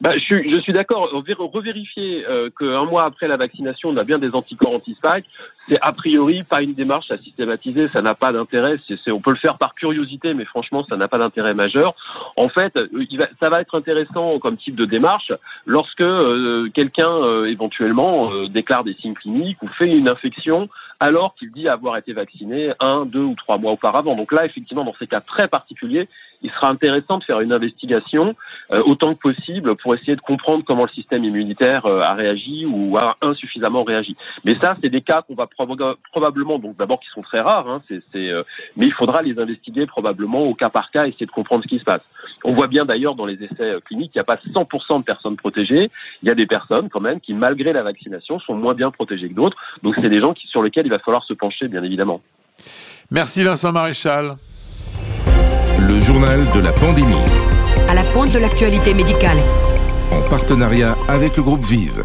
Bah, 0.00 0.12
je 0.14 0.18
suis, 0.18 0.50
je 0.50 0.56
suis 0.56 0.72
d'accord. 0.72 1.10
Revérifier 1.12 2.26
euh, 2.28 2.50
qu'un 2.58 2.84
mois 2.84 3.04
après 3.04 3.28
la 3.28 3.36
vaccination, 3.36 3.90
on 3.90 3.96
a 3.96 4.04
bien 4.04 4.18
des 4.18 4.34
anticorps 4.34 4.74
anti-spike, 4.74 5.26
c'est 5.68 5.78
a 5.80 5.92
priori 5.92 6.42
pas 6.42 6.62
une 6.62 6.74
démarche 6.74 7.10
à 7.10 7.18
systématiser. 7.18 7.88
Ça 7.92 8.02
n'a 8.02 8.14
pas 8.14 8.32
d'intérêt. 8.32 8.76
On 9.08 9.20
peut 9.20 9.30
le 9.30 9.36
faire 9.36 9.58
par 9.58 9.74
curiosité, 9.74 10.34
mais 10.34 10.44
franchement, 10.44 10.84
ça 10.88 10.96
n'a 10.96 11.08
pas 11.08 11.18
d'intérêt 11.18 11.54
majeur. 11.54 11.94
En 12.36 12.48
fait, 12.48 12.76
euh, 12.76 12.88
il 13.10 13.18
va, 13.18 13.28
ça 13.40 13.48
va 13.48 13.60
être 13.60 13.76
intéressant 13.76 14.38
comme 14.38 14.56
type 14.56 14.76
de 14.76 14.84
démarche 14.84 15.32
lorsque 15.66 16.00
euh, 16.00 16.68
quelqu'un 16.72 17.10
euh, 17.10 17.46
éventuellement 17.46 18.30
déclare 18.46 18.84
des 18.84 18.94
signes 18.94 19.14
cliniques 19.14 19.62
ou 19.62 19.68
fait 19.68 19.90
une 19.90 20.08
infection 20.08 20.68
alors 21.00 21.34
qu'il 21.34 21.50
dit 21.52 21.68
avoir 21.68 21.96
été 21.96 22.12
vacciné 22.12 22.72
un, 22.80 23.04
deux 23.04 23.22
ou 23.22 23.34
trois 23.34 23.58
mois 23.58 23.72
auparavant. 23.72 24.14
Donc 24.14 24.32
là, 24.32 24.44
effectivement, 24.44 24.84
dans 24.84 24.94
ces 24.98 25.06
cas 25.06 25.20
très 25.20 25.48
particuliers, 25.48 26.08
il 26.44 26.50
sera 26.50 26.68
intéressant 26.68 27.18
de 27.18 27.24
faire 27.24 27.40
une 27.40 27.52
investigation 27.52 28.36
autant 28.70 29.14
que 29.14 29.20
possible 29.20 29.74
pour 29.76 29.94
essayer 29.94 30.14
de 30.14 30.20
comprendre 30.20 30.64
comment 30.64 30.84
le 30.84 30.90
système 30.90 31.24
immunitaire 31.24 31.86
a 31.86 32.14
réagi 32.14 32.66
ou 32.66 32.96
a 32.96 33.16
insuffisamment 33.22 33.82
réagi. 33.82 34.16
Mais 34.44 34.54
ça, 34.56 34.76
c'est 34.82 34.90
des 34.90 35.00
cas 35.00 35.22
qu'on 35.22 35.34
va 35.34 35.48
probablement, 36.12 36.58
donc 36.58 36.76
d'abord 36.76 37.00
qui 37.00 37.08
sont 37.08 37.22
très 37.22 37.40
rares, 37.40 37.68
hein, 37.68 37.82
euh, 38.16 38.44
mais 38.76 38.86
il 38.86 38.92
faudra 38.92 39.22
les 39.22 39.38
investiguer 39.38 39.86
probablement 39.86 40.42
au 40.42 40.54
cas 40.54 40.70
par 40.70 40.90
cas, 40.90 41.06
essayer 41.06 41.26
de 41.26 41.30
comprendre 41.30 41.62
ce 41.62 41.68
qui 41.68 41.78
se 41.78 41.84
passe. 41.84 42.02
On 42.44 42.52
voit 42.52 42.66
bien 42.66 42.84
d'ailleurs 42.84 43.14
dans 43.14 43.26
les 43.26 43.42
essais 43.42 43.54
euh, 43.60 43.80
cliniques, 43.80 44.12
il 44.14 44.18
n'y 44.18 44.20
a 44.20 44.24
pas 44.24 44.36
100% 44.36 44.98
de 44.98 45.04
personnes 45.04 45.36
protégées. 45.36 45.90
Il 46.22 46.28
y 46.28 46.30
a 46.30 46.34
des 46.34 46.46
personnes 46.46 46.88
quand 46.88 47.00
même 47.00 47.20
qui, 47.20 47.34
malgré 47.34 47.72
la 47.72 47.82
vaccination, 47.82 48.38
sont 48.40 48.54
moins 48.54 48.74
bien 48.74 48.90
protégées 48.90 49.28
que 49.28 49.34
d'autres. 49.34 49.56
Donc 49.82 49.94
c'est 50.00 50.08
des 50.08 50.20
gens 50.20 50.34
sur 50.36 50.62
lesquels 50.62 50.86
il 50.86 50.90
va 50.90 50.98
falloir 50.98 51.24
se 51.24 51.34
pencher, 51.34 51.68
bien 51.68 51.82
évidemment. 51.82 52.20
Merci 53.10 53.42
Vincent 53.42 53.72
Maréchal. 53.72 54.36
Le 55.86 56.00
journal 56.00 56.40
de 56.54 56.60
la 56.60 56.72
pandémie. 56.72 57.14
À 57.90 57.94
la 57.94 58.02
pointe 58.04 58.32
de 58.32 58.38
l'actualité 58.38 58.94
médicale. 58.94 59.36
En 60.10 60.22
partenariat 60.30 60.96
avec 61.08 61.36
le 61.36 61.42
groupe 61.42 61.62
Vive. 61.62 62.04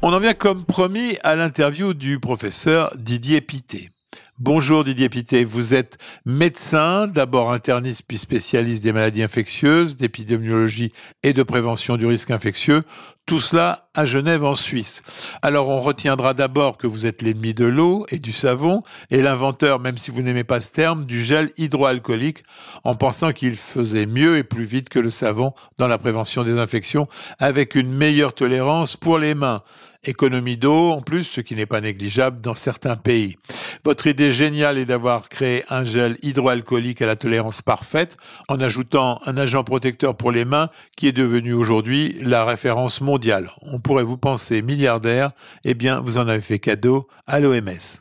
On 0.00 0.14
en 0.14 0.18
vient 0.18 0.32
comme 0.32 0.64
promis 0.64 1.18
à 1.22 1.36
l'interview 1.36 1.92
du 1.92 2.18
professeur 2.18 2.90
Didier 2.96 3.42
Pité. 3.42 3.90
Bonjour 4.38 4.84
Didier 4.84 5.10
Pité, 5.10 5.44
vous 5.44 5.74
êtes 5.74 5.98
médecin, 6.24 7.08
d'abord 7.08 7.52
interniste 7.52 8.04
puis 8.08 8.16
spécialiste 8.16 8.82
des 8.84 8.92
maladies 8.92 9.22
infectieuses, 9.22 9.96
d'épidémiologie 9.96 10.92
et 11.22 11.34
de 11.34 11.42
prévention 11.42 11.98
du 11.98 12.06
risque 12.06 12.30
infectieux, 12.30 12.84
tout 13.28 13.40
cela 13.40 13.84
à 13.94 14.06
Genève 14.06 14.42
en 14.42 14.54
Suisse. 14.54 15.02
Alors 15.42 15.68
on 15.68 15.78
retiendra 15.78 16.32
d'abord 16.32 16.78
que 16.78 16.86
vous 16.86 17.04
êtes 17.04 17.20
l'ennemi 17.20 17.52
de 17.52 17.66
l'eau 17.66 18.06
et 18.08 18.18
du 18.18 18.32
savon 18.32 18.82
et 19.10 19.20
l'inventeur, 19.20 19.80
même 19.80 19.98
si 19.98 20.10
vous 20.10 20.22
n'aimez 20.22 20.44
pas 20.44 20.62
ce 20.62 20.72
terme, 20.72 21.04
du 21.04 21.22
gel 21.22 21.52
hydroalcoolique 21.58 22.42
en 22.84 22.94
pensant 22.94 23.32
qu'il 23.32 23.54
faisait 23.54 24.06
mieux 24.06 24.38
et 24.38 24.44
plus 24.44 24.64
vite 24.64 24.88
que 24.88 24.98
le 24.98 25.10
savon 25.10 25.52
dans 25.76 25.88
la 25.88 25.98
prévention 25.98 26.42
des 26.42 26.58
infections 26.58 27.06
avec 27.38 27.74
une 27.74 27.92
meilleure 27.92 28.32
tolérance 28.32 28.96
pour 28.96 29.18
les 29.18 29.34
mains. 29.34 29.62
Économie 30.04 30.56
d'eau 30.56 30.92
en 30.92 31.00
plus, 31.00 31.24
ce 31.24 31.40
qui 31.40 31.56
n'est 31.56 31.66
pas 31.66 31.80
négligeable 31.80 32.40
dans 32.40 32.54
certains 32.54 32.94
pays. 32.94 33.36
Votre 33.84 34.06
idée 34.06 34.30
géniale 34.30 34.78
est 34.78 34.84
d'avoir 34.84 35.28
créé 35.28 35.64
un 35.70 35.84
gel 35.84 36.16
hydroalcoolique 36.22 37.02
à 37.02 37.06
la 37.06 37.16
tolérance 37.16 37.62
parfaite 37.62 38.16
en 38.48 38.60
ajoutant 38.60 39.20
un 39.26 39.36
agent 39.36 39.64
protecteur 39.64 40.16
pour 40.16 40.30
les 40.30 40.44
mains 40.44 40.70
qui 40.96 41.08
est 41.08 41.12
devenu 41.12 41.52
aujourd'hui 41.52 42.16
la 42.22 42.44
référence 42.44 43.00
mondiale. 43.00 43.17
On 43.62 43.78
pourrait 43.78 44.04
vous 44.04 44.18
penser 44.18 44.62
milliardaire, 44.62 45.32
eh 45.64 45.74
bien 45.74 46.00
vous 46.00 46.18
en 46.18 46.28
avez 46.28 46.40
fait 46.40 46.58
cadeau 46.58 47.08
à 47.26 47.40
l'OMS. 47.40 47.98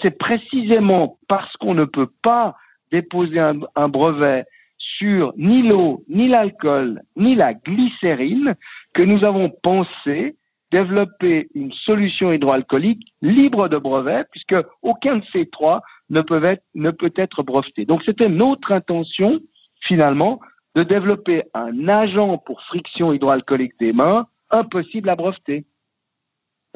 C'est 0.00 0.18
précisément 0.18 1.18
parce 1.28 1.56
qu'on 1.56 1.74
ne 1.74 1.84
peut 1.84 2.10
pas 2.22 2.56
déposer 2.90 3.38
un, 3.40 3.88
brevet 3.88 4.44
sur 4.76 5.32
ni 5.36 5.62
l'eau, 5.62 6.04
ni 6.08 6.28
l'alcool, 6.28 7.02
ni 7.16 7.34
la 7.34 7.54
glycérine 7.54 8.54
que 8.92 9.02
nous 9.02 9.24
avons 9.24 9.50
pensé 9.50 10.36
développer 10.70 11.48
une 11.54 11.72
solution 11.72 12.32
hydroalcoolique 12.32 13.14
libre 13.22 13.68
de 13.68 13.78
brevet, 13.78 14.24
puisque 14.30 14.56
aucun 14.82 15.16
de 15.16 15.24
ces 15.32 15.46
trois 15.46 15.82
ne 16.10 16.20
peut 16.20 17.12
être 17.16 17.42
breveté. 17.44 17.84
Donc 17.84 18.02
c'était 18.02 18.28
notre 18.28 18.72
intention, 18.72 19.40
finalement, 19.80 20.40
de 20.74 20.82
développer 20.82 21.44
un 21.54 21.88
agent 21.88 22.38
pour 22.38 22.62
friction 22.62 23.12
hydroalcoolique 23.12 23.78
des 23.78 23.92
mains 23.92 24.26
impossible 24.50 25.08
à 25.08 25.16
breveter. 25.16 25.66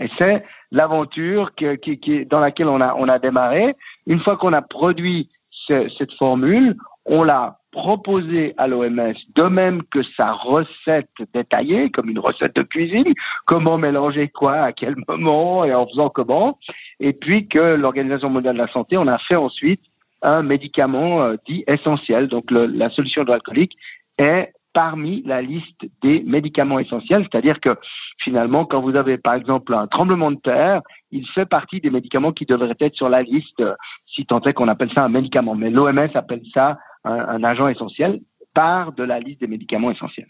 Et 0.01 0.09
c'est 0.17 0.45
l'aventure 0.71 1.55
qui, 1.55 1.79
qui, 1.79 2.25
dans 2.27 2.41
laquelle 2.41 2.69
on 2.69 2.81
a, 2.81 2.95
on 2.95 3.09
a 3.09 3.19
démarré. 3.19 3.75
Une 4.07 4.21
fois 4.21 4.37
qu'on 4.37 4.53
a 4.53 4.63
produit 4.63 5.29
ce, 5.51 5.89
cette 5.89 6.13
formule, 6.13 6.77
on 7.05 7.25
l'a 7.25 7.59
proposer 7.71 8.55
à 8.57 8.67
l'OMS, 8.67 9.15
de 9.35 9.43
même 9.43 9.83
que 9.85 10.03
sa 10.03 10.33
recette 10.33 11.11
détaillée, 11.35 11.91
comme 11.91 12.09
une 12.09 12.19
recette 12.19 12.57
de 12.57 12.63
cuisine, 12.63 13.13
comment 13.45 13.77
mélanger 13.79 14.29
quoi, 14.29 14.55
à 14.63 14.73
quel 14.73 14.97
moment 15.07 15.65
et 15.65 15.75
en 15.75 15.87
faisant 15.87 16.09
comment, 16.09 16.59
et 16.99 17.13
puis 17.13 17.47
que 17.47 17.75
l'Organisation 17.75 18.31
mondiale 18.31 18.55
de 18.55 18.63
la 18.63 18.69
santé, 18.69 18.97
on 18.97 19.07
a 19.07 19.19
fait 19.19 19.37
ensuite 19.37 19.83
un 20.23 20.43
médicament 20.43 21.23
euh, 21.23 21.37
dit 21.47 21.65
essentiel. 21.67 22.29
Donc 22.29 22.51
la 22.51 22.91
solution 22.91 23.23
hydroalcoolique 23.23 23.77
est 24.19 24.53
parmi 24.73 25.23
la 25.25 25.43
liste 25.43 25.89
des 26.03 26.23
médicaments 26.23 26.79
essentiels, 26.79 27.27
c'est-à-dire 27.29 27.59
que 27.59 27.77
finalement, 28.19 28.65
quand 28.65 28.81
vous 28.81 28.95
avez 28.97 29.19
par 29.19 29.35
exemple 29.35 29.75
un 29.75 29.87
tremblement 29.87 30.31
de 30.31 30.37
terre, 30.37 30.83
il 31.11 31.27
fait 31.27 31.47
partie 31.47 31.81
des 31.81 31.91
médicaments 31.91 32.33
qui 32.33 32.45
devraient 32.45 32.77
être 32.79 32.95
sur 32.95 33.09
la 33.09 33.23
liste, 33.23 33.63
si 34.07 34.25
tant 34.27 34.41
est 34.43 34.53
qu'on 34.53 34.69
appelle 34.69 34.93
ça 34.93 35.05
un 35.05 35.09
médicament. 35.09 35.55
Mais 35.55 35.71
l'OMS 35.71 36.11
appelle 36.15 36.43
ça 36.55 36.79
un, 37.05 37.43
agent 37.43 37.67
essentiel, 37.69 38.21
part 38.55 38.93
de 38.93 39.03
la 39.03 39.19
liste 39.19 39.41
des 39.41 39.47
médicaments 39.47 39.91
essentiels. 39.91 40.29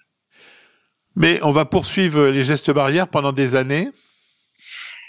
Mais 1.17 1.43
on 1.43 1.51
va 1.51 1.65
poursuivre 1.65 2.29
les 2.29 2.45
gestes 2.45 2.71
barrières 2.71 3.09
pendant 3.09 3.33
des 3.33 3.57
années 3.57 3.89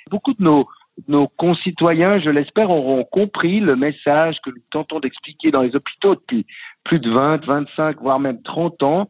Beaucoup 0.10 0.34
de 0.34 0.44
nos, 0.44 0.68
nos 1.08 1.28
concitoyens, 1.28 2.20
je 2.20 2.30
l'espère, 2.30 2.70
auront 2.70 3.04
compris 3.04 3.60
le 3.60 3.76
message 3.76 4.42
que 4.42 4.50
nous 4.50 4.62
tentons 4.70 5.00
d'expliquer 5.00 5.52
dans 5.52 5.62
les 5.62 5.76
hôpitaux 5.76 6.16
depuis 6.16 6.46
plus 6.84 7.00
de 7.00 7.10
20, 7.10 7.46
25, 7.46 8.02
voire 8.02 8.20
même 8.20 8.42
30 8.42 8.84
ans, 8.84 9.10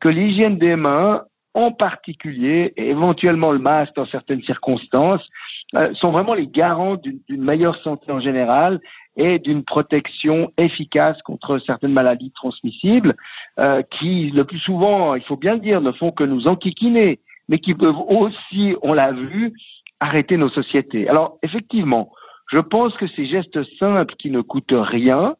que 0.00 0.08
l'hygiène 0.08 0.58
des 0.58 0.76
mains, 0.76 1.24
en 1.54 1.72
particulier, 1.72 2.72
et 2.76 2.90
éventuellement 2.90 3.50
le 3.50 3.58
masque 3.58 3.94
dans 3.96 4.06
certaines 4.06 4.42
circonstances, 4.42 5.28
euh, 5.74 5.92
sont 5.94 6.10
vraiment 6.10 6.34
les 6.34 6.46
garants 6.46 6.96
d'une 6.96 7.42
meilleure 7.42 7.80
santé 7.82 8.12
en 8.12 8.20
général 8.20 8.80
et 9.16 9.38
d'une 9.38 9.64
protection 9.64 10.52
efficace 10.56 11.20
contre 11.22 11.58
certaines 11.58 11.92
maladies 11.92 12.30
transmissibles 12.30 13.16
euh, 13.58 13.82
qui, 13.82 14.30
le 14.30 14.44
plus 14.44 14.58
souvent, 14.58 15.14
il 15.14 15.22
faut 15.22 15.36
bien 15.36 15.54
le 15.54 15.60
dire, 15.60 15.80
ne 15.80 15.92
font 15.92 16.12
que 16.12 16.24
nous 16.24 16.46
enquiquiner, 16.46 17.20
mais 17.48 17.58
qui 17.58 17.74
peuvent 17.74 17.98
aussi, 17.98 18.76
on 18.82 18.94
l'a 18.94 19.10
vu, 19.12 19.52
arrêter 20.00 20.36
nos 20.36 20.48
sociétés. 20.48 21.08
Alors, 21.08 21.38
effectivement, 21.42 22.12
je 22.50 22.58
pense 22.58 22.96
que 22.96 23.06
ces 23.06 23.24
gestes 23.24 23.62
simples 23.78 24.16
qui 24.16 24.30
ne 24.30 24.40
coûtent 24.40 24.74
rien, 24.74 25.36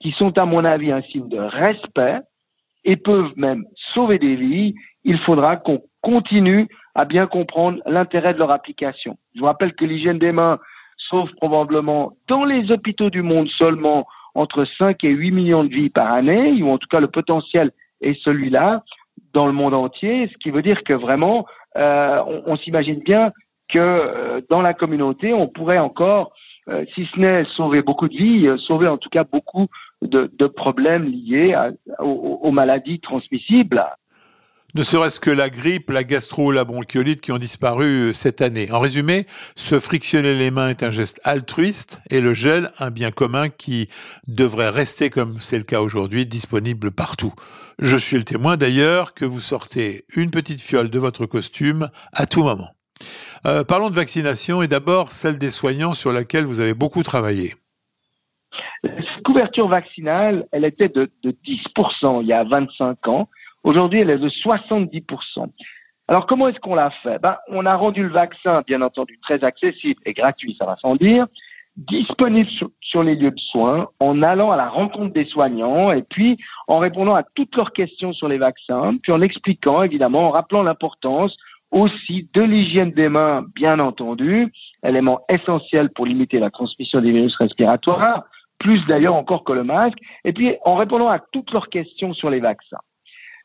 qui 0.00 0.10
sont 0.10 0.36
à 0.38 0.44
mon 0.44 0.64
avis 0.64 0.92
un 0.92 1.02
signe 1.02 1.28
de 1.28 1.38
respect 1.38 2.20
et 2.84 2.96
peuvent 2.96 3.32
même 3.36 3.64
sauver 3.74 4.18
des 4.18 4.36
vies, 4.36 4.74
il 5.04 5.18
faudra 5.18 5.56
qu'on 5.56 5.82
continue 6.00 6.68
à 6.94 7.04
bien 7.04 7.26
comprendre 7.26 7.80
l'intérêt 7.86 8.34
de 8.34 8.38
leur 8.38 8.50
application. 8.50 9.18
Je 9.34 9.40
vous 9.40 9.46
rappelle 9.46 9.74
que 9.74 9.84
l'hygiène 9.84 10.18
des 10.18 10.32
mains, 10.32 10.58
sauf 10.96 11.30
probablement 11.36 12.16
dans 12.26 12.44
les 12.44 12.70
hôpitaux 12.72 13.10
du 13.10 13.22
monde 13.22 13.48
seulement 13.48 14.06
entre 14.34 14.64
5 14.64 15.02
et 15.04 15.10
8 15.10 15.30
millions 15.30 15.64
de 15.64 15.68
vies 15.68 15.90
par 15.90 16.12
année, 16.12 16.62
ou 16.62 16.70
en 16.70 16.78
tout 16.78 16.88
cas 16.88 17.00
le 17.00 17.08
potentiel 17.08 17.70
est 18.00 18.14
celui-là 18.14 18.82
dans 19.32 19.46
le 19.46 19.52
monde 19.52 19.74
entier, 19.74 20.28
ce 20.32 20.36
qui 20.38 20.50
veut 20.50 20.62
dire 20.62 20.82
que 20.82 20.92
vraiment, 20.92 21.46
euh, 21.76 22.22
on, 22.46 22.56
s'imagine 22.56 23.00
bien 23.00 23.32
que 23.70 23.78
euh, 23.78 24.40
dans 24.50 24.62
la 24.62 24.74
communauté, 24.74 25.32
on 25.32 25.46
pourrait 25.46 25.78
encore, 25.78 26.32
euh, 26.68 26.84
si 26.92 27.06
ce 27.06 27.18
n'est 27.18 27.44
sauver 27.44 27.82
beaucoup 27.82 28.08
de 28.08 28.16
vies, 28.16 28.48
sauver 28.58 28.88
en 28.88 28.98
tout 28.98 29.08
cas 29.08 29.24
beaucoup 29.24 29.68
de, 30.02 30.46
problèmes 30.46 31.04
liés 31.04 31.56
aux 31.98 32.50
maladies 32.52 33.00
transmissibles 33.00 33.84
ne 34.74 34.82
serait-ce 34.82 35.18
que 35.18 35.30
la 35.30 35.50
grippe, 35.50 35.90
la 35.90 36.04
gastro, 36.04 36.52
la 36.52 36.64
bronchiolite 36.64 37.20
qui 37.20 37.32
ont 37.32 37.38
disparu 37.38 37.86
euh, 37.86 38.12
cette 38.12 38.40
année. 38.40 38.70
En 38.70 38.78
résumé, 38.78 39.26
se 39.56 39.80
frictionner 39.80 40.34
les 40.34 40.50
mains 40.50 40.68
est 40.68 40.82
un 40.82 40.90
geste 40.90 41.20
altruiste 41.24 42.00
et 42.10 42.20
le 42.20 42.34
gel 42.34 42.70
un 42.78 42.90
bien 42.90 43.10
commun 43.10 43.48
qui 43.48 43.88
devrait 44.28 44.68
rester, 44.68 45.10
comme 45.10 45.40
c'est 45.40 45.58
le 45.58 45.64
cas 45.64 45.80
aujourd'hui, 45.80 46.26
disponible 46.26 46.92
partout. 46.92 47.32
Je 47.80 47.96
suis 47.96 48.16
le 48.16 48.24
témoin 48.24 48.56
d'ailleurs 48.56 49.14
que 49.14 49.24
vous 49.24 49.40
sortez 49.40 50.04
une 50.14 50.30
petite 50.30 50.60
fiole 50.60 50.90
de 50.90 50.98
votre 50.98 51.26
costume 51.26 51.88
à 52.12 52.26
tout 52.26 52.42
moment. 52.42 52.70
Euh, 53.46 53.64
parlons 53.64 53.90
de 53.90 53.94
vaccination 53.94 54.62
et 54.62 54.68
d'abord 54.68 55.12
celle 55.12 55.38
des 55.38 55.50
soignants 55.50 55.94
sur 55.94 56.12
laquelle 56.12 56.44
vous 56.44 56.60
avez 56.60 56.74
beaucoup 56.74 57.02
travaillé. 57.02 57.54
Cette 58.82 59.22
couverture 59.24 59.68
vaccinale, 59.68 60.46
elle 60.52 60.64
était 60.64 60.88
de, 60.88 61.10
de 61.22 61.30
10% 61.30 62.22
il 62.22 62.28
y 62.28 62.32
a 62.32 62.44
25 62.44 63.08
ans. 63.08 63.28
Aujourd'hui, 63.62 64.00
elle 64.00 64.10
est 64.10 64.18
de 64.18 64.28
70%. 64.28 65.46
Alors, 66.08 66.26
comment 66.26 66.48
est-ce 66.48 66.58
qu'on 66.58 66.74
l'a 66.74 66.90
fait? 66.90 67.20
Ben, 67.20 67.36
On 67.48 67.64
a 67.66 67.76
rendu 67.76 68.02
le 68.02 68.08
vaccin, 68.08 68.62
bien 68.66 68.82
entendu, 68.82 69.18
très 69.22 69.44
accessible 69.44 70.02
et 70.04 70.12
gratuit, 70.12 70.56
ça 70.58 70.66
va 70.66 70.76
sans 70.76 70.96
dire, 70.96 71.28
disponible 71.76 72.50
sur, 72.80 73.02
les 73.02 73.14
lieux 73.14 73.30
de 73.30 73.38
soins, 73.38 73.88
en 74.00 74.20
allant 74.22 74.50
à 74.50 74.56
la 74.56 74.68
rencontre 74.68 75.12
des 75.12 75.24
soignants 75.24 75.92
et 75.92 76.02
puis 76.02 76.36
en 76.66 76.78
répondant 76.78 77.14
à 77.14 77.22
toutes 77.22 77.54
leurs 77.54 77.72
questions 77.72 78.12
sur 78.12 78.28
les 78.28 78.38
vaccins, 78.38 78.96
puis 79.00 79.12
en 79.12 79.20
expliquant, 79.20 79.82
évidemment, 79.82 80.28
en 80.28 80.30
rappelant 80.30 80.64
l'importance 80.64 81.36
aussi 81.70 82.28
de 82.32 82.42
l'hygiène 82.42 82.90
des 82.90 83.08
mains, 83.08 83.44
bien 83.54 83.78
entendu, 83.78 84.52
élément 84.84 85.20
essentiel 85.28 85.90
pour 85.90 86.06
limiter 86.06 86.38
la 86.38 86.50
transmission 86.50 87.00
des 87.00 87.12
virus 87.12 87.36
respiratoires, 87.36 88.24
plus 88.58 88.84
d'ailleurs 88.86 89.14
encore 89.14 89.44
que 89.44 89.52
le 89.52 89.64
masque, 89.64 89.98
et 90.24 90.32
puis 90.32 90.56
en 90.64 90.74
répondant 90.74 91.08
à 91.08 91.18
toutes 91.18 91.52
leurs 91.52 91.68
questions 91.68 92.12
sur 92.12 92.30
les 92.30 92.40
vaccins. 92.40 92.80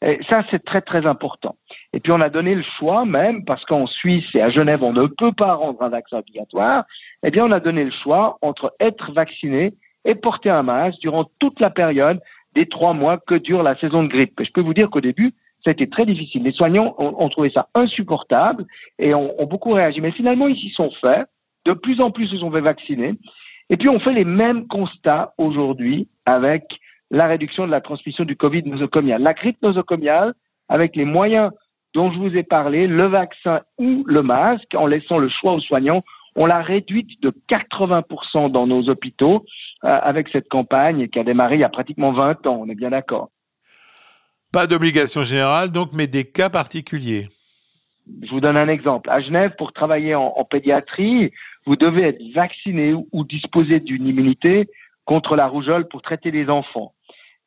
Et 0.01 0.19
ça, 0.23 0.43
c'est 0.51 0.63
très, 0.63 0.81
très 0.81 1.05
important. 1.05 1.55
Et 1.93 1.99
puis, 1.99 2.11
on 2.11 2.19
a 2.19 2.29
donné 2.29 2.53
le 2.53 2.61
choix 2.61 3.05
même, 3.05 3.45
parce 3.45 3.65
qu'en 3.65 3.85
Suisse 3.85 4.35
et 4.35 4.41
à 4.41 4.49
Genève, 4.49 4.83
on 4.83 4.91
ne 4.91 5.07
peut 5.07 5.31
pas 5.31 5.53
rendre 5.53 5.81
un 5.81 5.89
vaccin 5.89 6.17
obligatoire. 6.19 6.83
Eh 7.23 7.31
bien, 7.31 7.45
on 7.45 7.51
a 7.51 7.59
donné 7.59 7.83
le 7.83 7.91
choix 7.91 8.37
entre 8.41 8.75
être 8.79 9.13
vacciné 9.13 9.73
et 10.03 10.13
porter 10.13 10.49
un 10.49 10.63
masque 10.63 10.99
durant 10.99 11.25
toute 11.39 11.59
la 11.59 11.69
période 11.69 12.19
des 12.53 12.67
trois 12.67 12.93
mois 12.93 13.17
que 13.17 13.35
dure 13.35 13.63
la 13.63 13.75
saison 13.75 14.03
de 14.03 14.07
grippe. 14.07 14.39
Et 14.41 14.43
je 14.43 14.51
peux 14.51 14.61
vous 14.61 14.73
dire 14.73 14.89
qu'au 14.89 15.01
début, 15.01 15.33
été 15.71 15.89
très 15.89 16.05
difficile. 16.05 16.43
Les 16.43 16.51
soignants 16.51 16.95
ont, 16.97 17.29
trouvé 17.29 17.49
ça 17.49 17.69
insupportable 17.73 18.65
et 18.99 19.13
ont, 19.13 19.39
ont, 19.39 19.45
beaucoup 19.45 19.71
réagi. 19.71 20.01
Mais 20.01 20.11
finalement, 20.11 20.47
ils 20.47 20.57
s'y 20.57 20.69
sont 20.69 20.91
faits. 20.91 21.27
De 21.65 21.73
plus 21.73 22.01
en 22.01 22.11
plus, 22.11 22.25
ils 22.25 22.29
se 22.29 22.37
sont 22.37 22.51
fait 22.51 22.61
vacciner. 22.61 23.13
Et 23.69 23.77
puis, 23.77 23.89
on 23.89 23.99
fait 23.99 24.13
les 24.13 24.25
mêmes 24.25 24.67
constats 24.67 25.33
aujourd'hui 25.37 26.07
avec 26.25 26.79
la 27.11 27.27
réduction 27.27 27.65
de 27.65 27.71
la 27.71 27.81
transmission 27.81 28.23
du 28.23 28.35
Covid 28.35 28.63
nosocomial. 28.63 29.21
La 29.21 29.33
grippe 29.33 29.61
nosocomiale, 29.61 30.33
avec 30.69 30.95
les 30.95 31.05
moyens 31.05 31.51
dont 31.93 32.11
je 32.11 32.19
vous 32.19 32.35
ai 32.35 32.43
parlé, 32.43 32.87
le 32.87 33.05
vaccin 33.05 33.61
ou 33.77 34.03
le 34.05 34.21
masque, 34.21 34.75
en 34.75 34.85
laissant 34.85 35.17
le 35.17 35.29
choix 35.29 35.53
aux 35.53 35.59
soignants, 35.59 36.03
on 36.35 36.45
l'a 36.45 36.61
réduite 36.61 37.21
de 37.21 37.31
80% 37.47 38.51
dans 38.51 38.67
nos 38.67 38.89
hôpitaux 38.89 39.45
euh, 39.85 39.99
avec 40.01 40.27
cette 40.29 40.49
campagne 40.49 41.07
qui 41.07 41.19
a 41.19 41.23
démarré 41.23 41.55
il 41.55 41.61
y 41.61 41.63
a 41.63 41.69
pratiquement 41.69 42.11
20 42.11 42.45
ans, 42.47 42.59
on 42.61 42.69
est 42.69 42.75
bien 42.75 42.89
d'accord. 42.89 43.29
Pas 44.55 44.67
d'obligation 44.67 45.25
générale, 45.25 45.69
donc, 45.69 45.89
mais 45.91 46.07
des 46.07 46.23
cas 46.23 46.49
particuliers. 46.49 47.27
Je 48.21 48.31
vous 48.31 48.39
donne 48.39 48.55
un 48.55 48.69
exemple. 48.69 49.09
À 49.09 49.19
Genève, 49.19 49.53
pour 49.57 49.73
travailler 49.73 50.15
en, 50.15 50.45
pédiatrie, 50.45 51.33
vous 51.65 51.75
devez 51.75 52.03
être 52.03 52.21
vacciné 52.33 52.93
ou, 52.93 53.25
disposer 53.25 53.81
d'une 53.81 54.07
immunité 54.07 54.69
contre 55.03 55.35
la 55.35 55.45
rougeole 55.45 55.89
pour 55.89 56.01
traiter 56.01 56.31
les 56.31 56.49
enfants. 56.49 56.93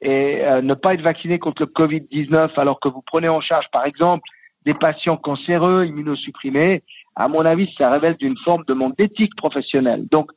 Et 0.02 0.42
euh, 0.42 0.60
ne 0.60 0.74
pas 0.74 0.92
être 0.92 1.00
vacciné 1.00 1.38
contre 1.38 1.62
le 1.62 1.68
Covid-19 1.68 2.60
alors 2.60 2.78
que 2.78 2.90
vous 2.90 3.00
prenez 3.00 3.30
en 3.30 3.40
charge, 3.40 3.70
par 3.70 3.86
exemple, 3.86 4.28
des 4.66 4.74
patients 4.74 5.16
cancéreux, 5.16 5.86
immunosupprimés, 5.86 6.82
à 7.16 7.26
mon 7.26 7.46
avis, 7.46 7.72
ça 7.72 7.90
révèle 7.90 8.18
d'une 8.18 8.36
forme 8.36 8.64
de 8.66 8.74
manque 8.74 8.98
d'éthique 8.98 9.34
professionnelle. 9.34 10.06
Donc, 10.10 10.30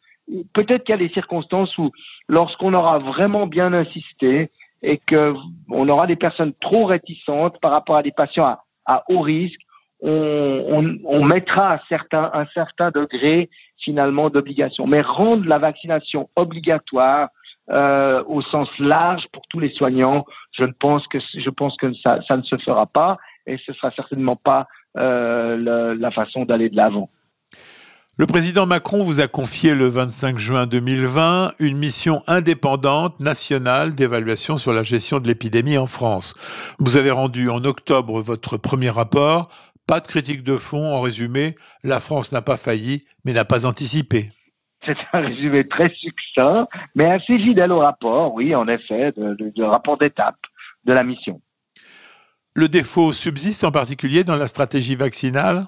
peut-être 0.54 0.86
qu'il 0.86 0.94
y 0.94 1.04
a 1.04 1.06
des 1.06 1.14
circonstances 1.14 1.78
où, 1.78 1.92
lorsqu'on 2.30 2.74
aura 2.74 2.98
vraiment 2.98 3.46
bien 3.46 3.74
insisté 3.74 4.52
et 4.84 5.00
qu'on 5.00 5.90
aura 5.90 6.08
des 6.08 6.16
personnes 6.16 6.54
trop 6.60 6.86
réticentes 6.86 7.60
par 7.60 7.72
rapport 7.72 7.98
à 7.98 8.04
des 8.04 8.12
patients 8.12 8.58
à, 8.86 9.04
haut 9.10 9.22
risque, 9.22 9.62
on, 10.02 11.24
mettra 11.24 11.76
un 11.76 11.80
certain, 11.88 12.32
un 12.34 12.48
certain 12.54 12.90
degré 12.90 13.50
finalement 13.78 14.30
d'obligation. 14.30 14.88
Mais 14.88 15.02
rendre 15.02 15.48
la 15.48 15.60
vaccination 15.60 16.30
obligatoire 16.36 17.30
euh, 17.70 18.24
au 18.28 18.42
sens 18.42 18.80
large 18.80 19.28
pour 19.28 19.44
tous 19.48 19.60
les 19.60 19.70
soignants, 19.70 20.26
je 20.52 20.66
pense 20.66 21.08
que 21.08 21.20
je 21.20 21.50
pense 21.50 21.78
que 21.78 21.94
ça, 21.94 22.20
ça 22.28 22.36
ne 22.36 22.42
se 22.42 22.58
fera 22.58 22.88
pas 22.88 23.18
et 23.46 23.58
ce 23.58 23.74
sera 23.74 23.92
certainement 23.92 24.36
pas 24.36 24.68
euh, 24.98 25.96
la 25.96 26.12
façon 26.12 26.46
d'aller 26.46 26.70
de 26.70 26.76
l'avant. 26.76 27.10
Le 28.22 28.28
président 28.28 28.68
Macron 28.68 29.04
vous 29.04 29.20
a 29.20 29.28
confié 29.28 29.74
le 29.74 29.88
25 29.88 30.38
juin 30.38 30.68
2020 30.68 31.54
une 31.58 31.76
mission 31.76 32.22
indépendante 32.28 33.20
nationale 33.20 33.96
d'évaluation 33.96 34.60
sur 34.60 34.74
la 34.74 34.84
gestion 34.84 35.20
de 35.20 35.26
l'épidémie 35.26 35.80
en 35.80 35.88
France. 35.88 36.36
Vous 36.78 36.98
avez 36.98 37.10
rendu 37.10 37.50
en 37.50 37.66
octobre 37.66 38.22
votre 38.22 38.58
premier 38.58 38.92
rapport. 38.92 39.50
Pas 39.88 40.02
de 40.02 40.06
critique 40.06 40.44
de 40.44 40.56
fond. 40.58 40.94
En 40.94 41.02
résumé, 41.02 41.56
la 41.84 42.00
France 42.00 42.32
n'a 42.32 42.44
pas 42.44 42.58
failli, 42.58 43.06
mais 43.26 43.34
n'a 43.34 43.44
pas 43.44 43.66
anticipé. 43.66 44.30
C'est 44.86 44.98
un 45.14 45.22
résumé 45.22 45.68
très 45.68 45.90
succinct, 45.92 46.68
mais 46.94 47.06
assez 47.06 47.40
fidèle 47.40 47.72
au 47.72 47.80
rapport, 47.80 48.36
oui, 48.36 48.54
en 48.54 48.68
effet, 48.68 49.14
de 49.18 49.64
rapport 49.64 49.98
d'étape 49.98 50.38
de 50.86 50.94
la 50.94 51.04
mission. 51.04 51.42
Le 52.54 52.68
défaut 52.68 53.14
subsiste 53.14 53.64
en 53.64 53.72
particulier 53.72 54.24
dans 54.24 54.36
la 54.36 54.46
stratégie 54.46 54.96
vaccinale? 54.96 55.66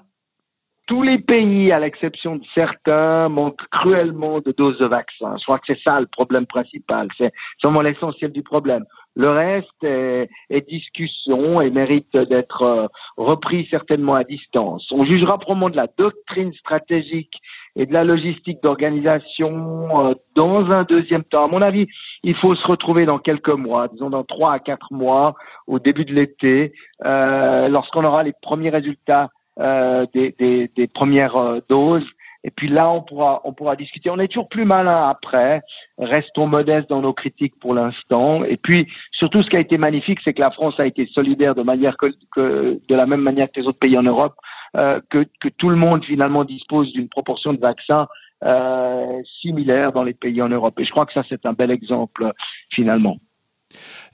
Tous 0.86 1.02
les 1.02 1.18
pays, 1.18 1.72
à 1.72 1.80
l'exception 1.80 2.36
de 2.36 2.44
certains, 2.54 3.28
manquent 3.28 3.66
cruellement 3.70 4.40
de 4.40 4.52
doses 4.52 4.78
de 4.78 4.86
vaccins. 4.86 5.36
Je 5.38 5.44
crois 5.44 5.58
que 5.58 5.66
c'est 5.66 5.80
ça 5.80 5.98
le 5.98 6.06
problème 6.06 6.46
principal. 6.46 7.08
C'est 7.16 7.32
vraiment 7.62 7.80
l'essentiel 7.80 8.32
du 8.32 8.42
problème. 8.42 8.84
Le 9.16 9.30
reste 9.30 9.84
est, 9.84 10.28
discussion 10.68 11.60
et 11.60 11.70
mérite 11.70 12.16
d'être 12.16 12.62
euh, 12.62 12.86
repris 13.16 13.66
certainement 13.70 14.14
à 14.14 14.24
distance. 14.24 14.90
On 14.90 15.04
jugera 15.04 15.38
probablement 15.38 15.70
de 15.70 15.76
la 15.76 15.86
doctrine 15.86 16.52
stratégique 16.52 17.40
et 17.76 17.86
de 17.86 17.92
la 17.92 18.02
logistique 18.02 18.62
d'organisation 18.62 20.08
euh, 20.08 20.14
dans 20.34 20.70
un 20.70 20.82
deuxième 20.82 21.22
temps. 21.22 21.44
À 21.44 21.48
mon 21.48 21.62
avis, 21.62 21.86
il 22.24 22.34
faut 22.34 22.54
se 22.54 22.66
retrouver 22.66 23.06
dans 23.06 23.18
quelques 23.18 23.50
mois, 23.50 23.88
disons 23.88 24.10
dans 24.10 24.24
trois 24.24 24.52
à 24.52 24.58
quatre 24.58 24.92
mois, 24.92 25.34
au 25.66 25.78
début 25.78 26.04
de 26.04 26.12
l'été, 26.12 26.72
euh, 27.04 27.68
lorsqu'on 27.68 28.04
aura 28.04 28.22
les 28.24 28.32
premiers 28.42 28.70
résultats 28.70 29.30
des, 29.58 30.70
des, 30.74 30.86
premières 30.88 31.60
doses 31.68 32.06
et 32.44 32.50
puis 32.50 32.68
là, 32.68 32.90
on 32.90 33.02
pourra, 33.02 33.40
on 33.44 33.54
pourra 33.54 33.74
discuter. 33.74 34.10
On 34.10 34.18
est 34.18 34.28
toujours 34.28 34.50
plus 34.50 34.66
malin 34.66 35.08
après. 35.08 35.62
Restons 35.98 36.46
modestes 36.46 36.90
dans 36.90 37.00
nos 37.00 37.14
critiques 37.14 37.58
pour 37.58 37.72
l'instant. 37.72 38.44
Et 38.44 38.58
puis, 38.58 38.86
surtout, 39.10 39.42
ce 39.42 39.48
qui 39.48 39.56
a 39.56 39.60
été 39.60 39.78
magnifique, 39.78 40.20
c'est 40.22 40.34
que 40.34 40.42
la 40.42 40.50
France 40.50 40.78
a 40.78 40.86
été 40.86 41.06
solidaire 41.06 41.54
de 41.54 41.62
manière 41.62 41.96
que, 41.96 42.12
de 42.36 42.94
la 42.94 43.06
même 43.06 43.22
manière 43.22 43.50
que 43.50 43.58
les 43.58 43.66
autres 43.66 43.78
pays 43.78 43.96
en 43.96 44.02
Europe, 44.02 44.34
euh, 44.76 45.00
que, 45.08 45.24
tout 45.56 45.70
le 45.70 45.76
monde 45.76 46.04
finalement 46.04 46.44
dispose 46.44 46.92
d'une 46.92 47.08
proportion 47.08 47.54
de 47.54 47.60
vaccins 47.60 48.06
euh, 48.44 49.22
similaire 49.24 49.92
dans 49.92 50.02
les 50.02 50.14
pays 50.14 50.42
en 50.42 50.50
Europe. 50.50 50.78
Et 50.78 50.84
je 50.84 50.90
crois 50.90 51.06
que 51.06 51.14
ça, 51.14 51.22
c'est 51.26 51.46
un 51.46 51.54
bel 51.54 51.70
exemple 51.70 52.30
finalement. 52.68 53.16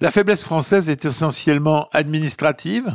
La 0.01 0.13
faiblesse 0.13 0.45
française 0.45 0.89
est 0.89 1.05
essentiellement 1.05 1.89
administrative? 1.93 2.93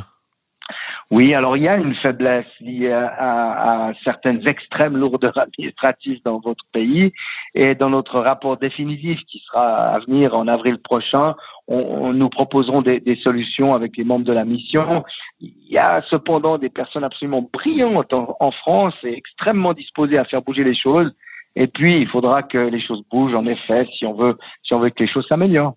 Oui, 1.10 1.34
alors 1.34 1.56
il 1.56 1.62
y 1.62 1.68
a 1.68 1.76
une 1.76 1.94
faiblesse 1.94 2.46
liée 2.60 2.92
à, 2.92 3.92
certaines 4.02 4.46
extrêmes 4.46 4.96
lourdeurs 4.96 5.38
administratives 5.38 6.20
dans 6.24 6.40
votre 6.40 6.64
pays 6.72 7.12
et 7.54 7.74
dans 7.74 7.90
notre 7.90 8.20
rapport 8.20 8.56
définitif 8.56 9.24
qui 9.24 9.38
sera 9.38 9.94
à 9.94 9.98
venir 10.00 10.36
en 10.36 10.48
avril 10.48 10.78
prochain, 10.78 11.34
on, 11.68 12.12
nous 12.12 12.28
proposerons 12.28 12.82
des, 12.82 13.16
solutions 13.16 13.74
avec 13.74 13.96
les 13.96 14.04
membres 14.04 14.24
de 14.24 14.32
la 14.32 14.44
mission. 14.44 15.04
Il 15.40 15.54
y 15.70 15.78
a 15.78 16.02
cependant 16.02 16.58
des 16.58 16.70
personnes 16.70 17.04
absolument 17.04 17.48
brillantes 17.52 18.12
en, 18.12 18.50
France 18.50 18.94
et 19.04 19.12
extrêmement 19.12 19.74
disposées 19.74 20.18
à 20.18 20.24
faire 20.24 20.42
bouger 20.42 20.64
les 20.64 20.74
choses. 20.74 21.14
Et 21.54 21.66
puis, 21.66 21.98
il 21.98 22.06
faudra 22.06 22.42
que 22.42 22.58
les 22.58 22.78
choses 22.78 23.02
bougent, 23.10 23.34
en 23.34 23.46
effet, 23.46 23.86
si 23.90 24.04
on 24.04 24.14
veut, 24.14 24.36
si 24.62 24.74
on 24.74 24.80
veut 24.80 24.90
que 24.90 25.02
les 25.02 25.06
choses 25.06 25.26
s'améliorent. 25.26 25.76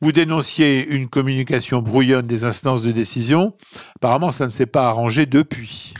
Vous 0.00 0.12
dénonciez 0.12 0.86
une 0.86 1.08
communication 1.08 1.82
brouillonne 1.82 2.26
des 2.26 2.44
instances 2.44 2.82
de 2.82 2.92
décision. 2.92 3.54
Apparemment, 3.96 4.30
ça 4.30 4.46
ne 4.46 4.50
s'est 4.50 4.66
pas 4.66 4.88
arrangé 4.88 5.26
depuis. 5.26 5.94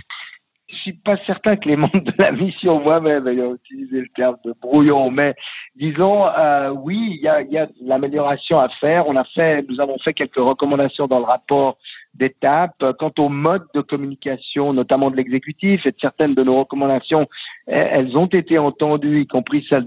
Je 0.69 0.77
suis 0.77 0.93
pas 0.95 1.19
certain 1.27 1.57
que 1.57 1.69
les 1.69 1.77
membres 1.77 2.01
de 2.01 2.15
la 2.19 2.33
mission 2.33 2.81
moi-même 2.81 3.29
aient 3.29 3.37
utilisé 3.37 4.01
le 4.01 4.09
terme 4.17 4.37
de 4.43 4.55
brouillon, 4.61 5.11
mais 5.11 5.35
disons, 5.77 6.27
euh, 6.27 6.71
oui, 6.71 7.19
il 7.19 7.23
y 7.23 7.29
a, 7.29 7.43
y 7.43 7.59
a 7.59 7.67
de 7.67 7.73
l'amélioration 7.83 8.59
à 8.59 8.71
faire. 8.71 9.07
On 9.07 9.17
a 9.17 9.25
fait, 9.25 9.65
nous 9.69 9.81
avons 9.81 9.99
fait 9.99 10.15
quelques 10.15 10.37
recommandations 10.37 11.07
dans 11.07 11.19
le 11.19 11.27
rapport 11.27 11.77
d'étapes. 12.15 12.85
Quant 12.99 13.13
au 13.19 13.29
mode 13.29 13.65
de 13.75 13.81
communication, 13.81 14.73
notamment 14.73 15.11
de 15.11 15.17
l'exécutif, 15.17 15.87
et 15.87 15.93
de 15.93 16.01
certaines 16.01 16.35
de 16.35 16.43
nos 16.43 16.59
recommandations, 16.59 17.27
elles 17.67 18.17
ont 18.17 18.27
été 18.27 18.59
entendues, 18.59 19.23
y 19.23 19.27
compris 19.27 19.65
celle 19.69 19.87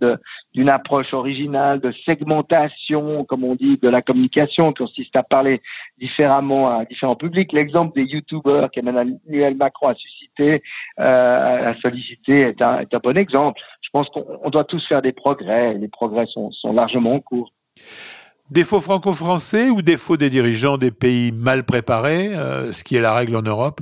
d'une 0.53 0.69
approche 0.69 1.13
originale 1.13 1.79
de 1.79 1.91
segmentation, 1.91 3.23
comme 3.25 3.43
on 3.43 3.55
dit, 3.55 3.77
de 3.77 3.89
la 3.89 4.01
communication, 4.01 4.71
qui 4.71 4.83
consiste 4.83 5.15
à 5.15 5.23
parler 5.23 5.61
différemment 5.97 6.79
à 6.79 6.85
différents 6.85 7.15
publics. 7.15 7.53
L'exemple 7.53 7.95
des 7.95 8.05
youtubeurs 8.05 8.71
qu'Emmanuel 8.71 9.55
Macron 9.55 9.89
a 9.89 9.95
suscité, 9.95 10.63
euh, 10.99 11.71
a 11.71 11.75
sollicité, 11.79 12.41
est 12.41 12.61
un, 12.61 12.85
bon 13.03 13.17
exemple. 13.17 13.61
Je 13.81 13.89
pense 13.89 14.09
qu'on 14.09 14.49
doit 14.49 14.63
tous 14.63 14.85
faire 14.85 15.01
des 15.01 15.11
progrès, 15.11 15.73
les 15.73 15.87
progrès 15.87 16.25
sont 16.27 16.73
largement 16.73 17.13
en 17.13 17.19
cours. 17.19 17.51
Défaut 18.51 18.79
franco-français 18.79 19.71
ou 19.71 19.81
défaut 19.81 20.17
des 20.17 20.29
dirigeants 20.29 20.77
des 20.77 20.91
pays 20.91 21.31
mal 21.31 21.63
préparés, 21.63 22.35
euh, 22.35 22.71
ce 22.73 22.83
qui 22.83 22.95
est 22.95 23.01
la 23.01 23.15
règle 23.15 23.35
en 23.35 23.41
Europe? 23.41 23.81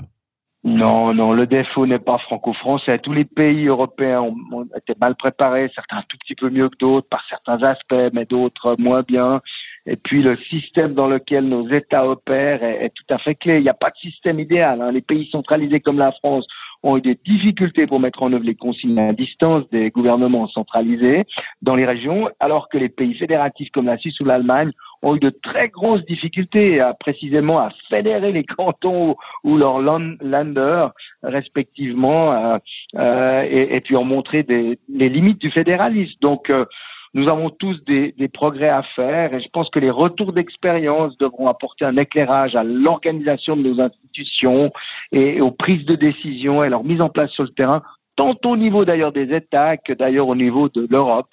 Non, 0.65 1.13
non, 1.13 1.33
le 1.33 1.45
défaut 1.45 1.85
n'est 1.85 1.99
pas 1.99 2.17
franco-français. 2.17 2.97
Tous 2.99 3.11
les 3.11 3.25
pays 3.25 3.67
européens 3.67 4.21
ont, 4.21 4.65
été 4.77 4.93
mal 5.01 5.15
préparés, 5.15 5.69
certains 5.75 5.97
un 5.97 6.03
tout 6.07 6.17
petit 6.17 6.35
peu 6.35 6.49
mieux 6.49 6.69
que 6.69 6.77
d'autres 6.77 7.09
par 7.09 7.25
certains 7.27 7.61
aspects, 7.63 8.13
mais 8.13 8.23
d'autres 8.23 8.77
moins 8.79 9.01
bien. 9.01 9.41
Et 9.85 9.97
puis 9.97 10.21
le 10.21 10.37
système 10.37 10.93
dans 10.93 11.07
lequel 11.07 11.49
nos 11.49 11.69
États 11.69 12.07
opèrent 12.07 12.63
est, 12.63 12.91
tout 12.91 13.03
à 13.09 13.17
fait 13.17 13.35
clé. 13.35 13.57
Il 13.57 13.63
n'y 13.63 13.69
a 13.69 13.73
pas 13.73 13.89
de 13.89 13.97
système 13.97 14.39
idéal. 14.39 14.81
Hein. 14.81 14.93
Les 14.93 15.01
pays 15.01 15.25
centralisés 15.29 15.81
comme 15.81 15.97
la 15.97 16.13
France 16.13 16.47
ont 16.83 16.97
eu 16.97 17.01
des 17.01 17.17
difficultés 17.23 17.87
pour 17.87 17.99
mettre 17.99 18.23
en 18.23 18.31
œuvre 18.33 18.43
les 18.43 18.55
consignes 18.55 18.99
à 18.99 19.13
distance 19.13 19.63
des 19.71 19.89
gouvernements 19.89 20.47
centralisés 20.47 21.25
dans 21.61 21.75
les 21.75 21.85
régions, 21.85 22.29
alors 22.39 22.69
que 22.69 22.77
les 22.77 22.89
pays 22.89 23.13
fédératifs 23.13 23.71
comme 23.71 23.85
la 23.85 23.97
Suisse 23.97 24.19
ou 24.19 24.25
l'Allemagne 24.25 24.71
ont 25.01 25.15
eu 25.15 25.19
de 25.19 25.29
très 25.29 25.69
grosses 25.69 26.05
difficultés 26.05 26.81
précisément 26.99 27.59
à 27.59 27.69
fédérer 27.89 28.31
les 28.31 28.43
cantons 28.43 29.15
ou 29.43 29.57
leurs 29.57 29.79
landers 29.79 30.91
respectivement 31.21 32.31
euh, 32.31 32.57
euh, 32.97 33.43
et, 33.43 33.75
et, 33.75 33.81
puis 33.81 33.95
ont 33.95 34.05
montré 34.05 34.43
des, 34.43 34.79
les 34.89 35.09
limites 35.09 35.41
du 35.41 35.51
fédéralisme. 35.51 36.17
Donc 36.21 36.49
euh, 36.49 36.65
nous 37.13 37.27
avons 37.27 37.49
tous 37.49 37.83
des, 37.85 38.13
progrès 38.33 38.69
à 38.69 38.81
faire 38.81 39.33
et 39.33 39.39
je 39.39 39.49
pense 39.49 39.69
que 39.69 39.79
les 39.79 39.91
retours 39.91 40.33
d'expérience 40.33 41.17
devront 41.17 41.47
apporter 41.47 41.85
un 41.85 41.97
éclairage 41.97 42.55
à 42.55 42.63
l'organisation 42.63 43.55
de 43.55 43.61
nos 43.61 43.81
institutions 43.81 44.71
et 45.11 45.39
aux 45.39 45.51
prises 45.51 45.85
de 45.85 45.95
décision 45.95 46.63
et 46.63 46.69
leur 46.69 46.83
mise 46.83 47.01
en 47.01 47.09
place 47.09 47.31
sur 47.31 47.43
le 47.43 47.49
terrain, 47.49 47.83
tant 48.15 48.35
au 48.45 48.57
niveau 48.57 48.85
d'ailleurs 48.85 49.11
des 49.11 49.33
États 49.35 49.77
que 49.77 49.93
d'ailleurs 49.93 50.27
au 50.27 50.35
niveau 50.35 50.69
de 50.69 50.87
l'Europe. 50.89 51.29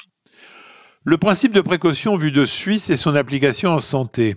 Le 1.04 1.16
principe 1.16 1.54
de 1.54 1.62
précaution 1.62 2.14
vu 2.16 2.30
de 2.30 2.44
Suisse 2.44 2.90
et 2.90 2.96
son 2.98 3.14
application 3.14 3.70
en 3.70 3.80
santé. 3.80 4.34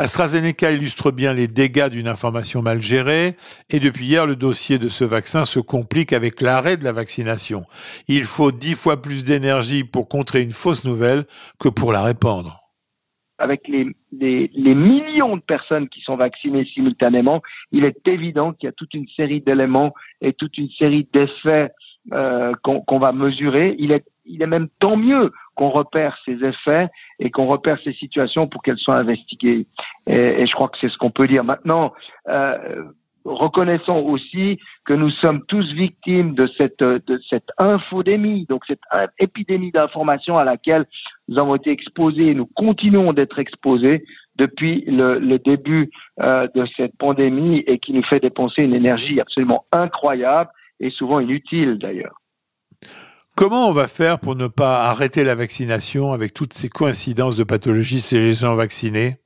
AstraZeneca 0.00 0.70
illustre 0.70 1.10
bien 1.10 1.34
les 1.34 1.48
dégâts 1.48 1.88
d'une 1.88 2.06
information 2.06 2.62
mal 2.62 2.80
gérée 2.80 3.34
et 3.68 3.80
depuis 3.80 4.06
hier, 4.06 4.26
le 4.26 4.36
dossier 4.36 4.78
de 4.78 4.88
ce 4.88 5.02
vaccin 5.02 5.44
se 5.44 5.58
complique 5.58 6.12
avec 6.12 6.40
l'arrêt 6.40 6.76
de 6.76 6.84
la 6.84 6.92
vaccination. 6.92 7.64
Il 8.06 8.22
faut 8.22 8.52
dix 8.52 8.74
fois 8.74 9.02
plus 9.02 9.24
d'énergie 9.24 9.82
pour 9.82 10.08
contrer 10.08 10.42
une 10.42 10.52
fausse 10.52 10.84
nouvelle 10.84 11.26
que 11.58 11.68
pour 11.68 11.92
la 11.92 12.02
répandre. 12.04 12.60
Avec 13.38 13.66
les, 13.66 13.86
millions 14.74 15.36
de 15.36 15.42
personnes 15.42 15.88
qui 15.88 16.00
sont 16.00 16.16
vaccinées 16.16 16.64
simultanément, 16.64 17.42
il 17.72 17.84
est 17.84 18.06
évident 18.06 18.52
qu'il 18.52 18.68
y 18.68 18.70
a 18.70 18.72
toute 18.72 18.94
une 18.94 19.08
série 19.08 19.40
d'éléments 19.40 19.94
et 20.20 20.32
toute 20.32 20.58
une 20.58 20.70
série 20.70 21.08
d'effets 21.12 21.72
euh, 22.12 22.52
qu'on 22.62 22.98
va 23.00 23.10
mesurer. 23.10 23.74
Il 23.78 23.90
est 23.92 24.46
même 24.46 24.68
tant 24.78 24.96
mieux 24.96 25.32
qu'on 25.58 25.70
repère 25.70 26.16
ces 26.24 26.44
effets 26.44 26.88
et 27.18 27.30
qu'on 27.32 27.46
repère 27.46 27.80
ces 27.82 27.92
situations 27.92 28.46
pour 28.46 28.62
qu'elles 28.62 28.78
soient 28.78 28.98
investiguées. 28.98 29.66
Et, 30.06 30.46
je 30.46 30.52
crois 30.52 30.68
que 30.68 30.78
c'est 30.78 30.88
ce 30.88 30.96
qu'on 30.96 31.10
peut 31.10 31.26
dire. 31.26 31.42
Maintenant, 31.42 31.92
euh, 32.28 32.84
reconnaissons 33.24 33.96
aussi 33.96 34.60
que 34.84 34.94
nous 34.94 35.10
sommes 35.10 35.44
tous 35.46 35.72
victimes 35.72 36.36
de 36.36 36.46
cette, 36.46 36.84
de 36.84 37.20
cette 37.28 37.50
infodémie, 37.58 38.46
donc 38.48 38.66
cette 38.66 38.82
épidémie 39.18 39.72
d'information 39.72 40.38
à 40.38 40.44
laquelle 40.44 40.86
nous 41.26 41.40
avons 41.40 41.56
été 41.56 41.70
exposés 41.70 42.28
et 42.28 42.34
nous 42.34 42.46
continuons 42.46 43.12
d'être 43.12 43.40
exposés 43.40 44.04
depuis 44.36 44.84
le, 44.86 45.38
début 45.38 45.90
euh, 46.20 46.46
de 46.54 46.66
cette 46.66 46.96
pandémie 46.96 47.64
et 47.66 47.80
qui 47.80 47.92
nous 47.92 48.04
fait 48.04 48.20
dépenser 48.20 48.62
une 48.62 48.74
énergie 48.74 49.20
absolument 49.20 49.66
incroyable 49.72 50.50
et 50.78 50.90
souvent 50.90 51.18
inutile 51.18 51.78
d'ailleurs. 51.78 52.14
Comment 53.38 53.68
on 53.68 53.70
va 53.70 53.86
faire 53.86 54.18
pour 54.18 54.34
ne 54.34 54.48
pas 54.48 54.88
arrêter 54.88 55.22
la 55.22 55.36
vaccination 55.36 56.12
avec 56.12 56.34
toutes 56.34 56.52
ces 56.52 56.68
coïncidences 56.68 57.36
de 57.36 57.44
pathologies 57.44 58.00
chez 58.00 58.18
les 58.18 58.34
gens 58.34 58.56
vaccinés? 58.56 59.18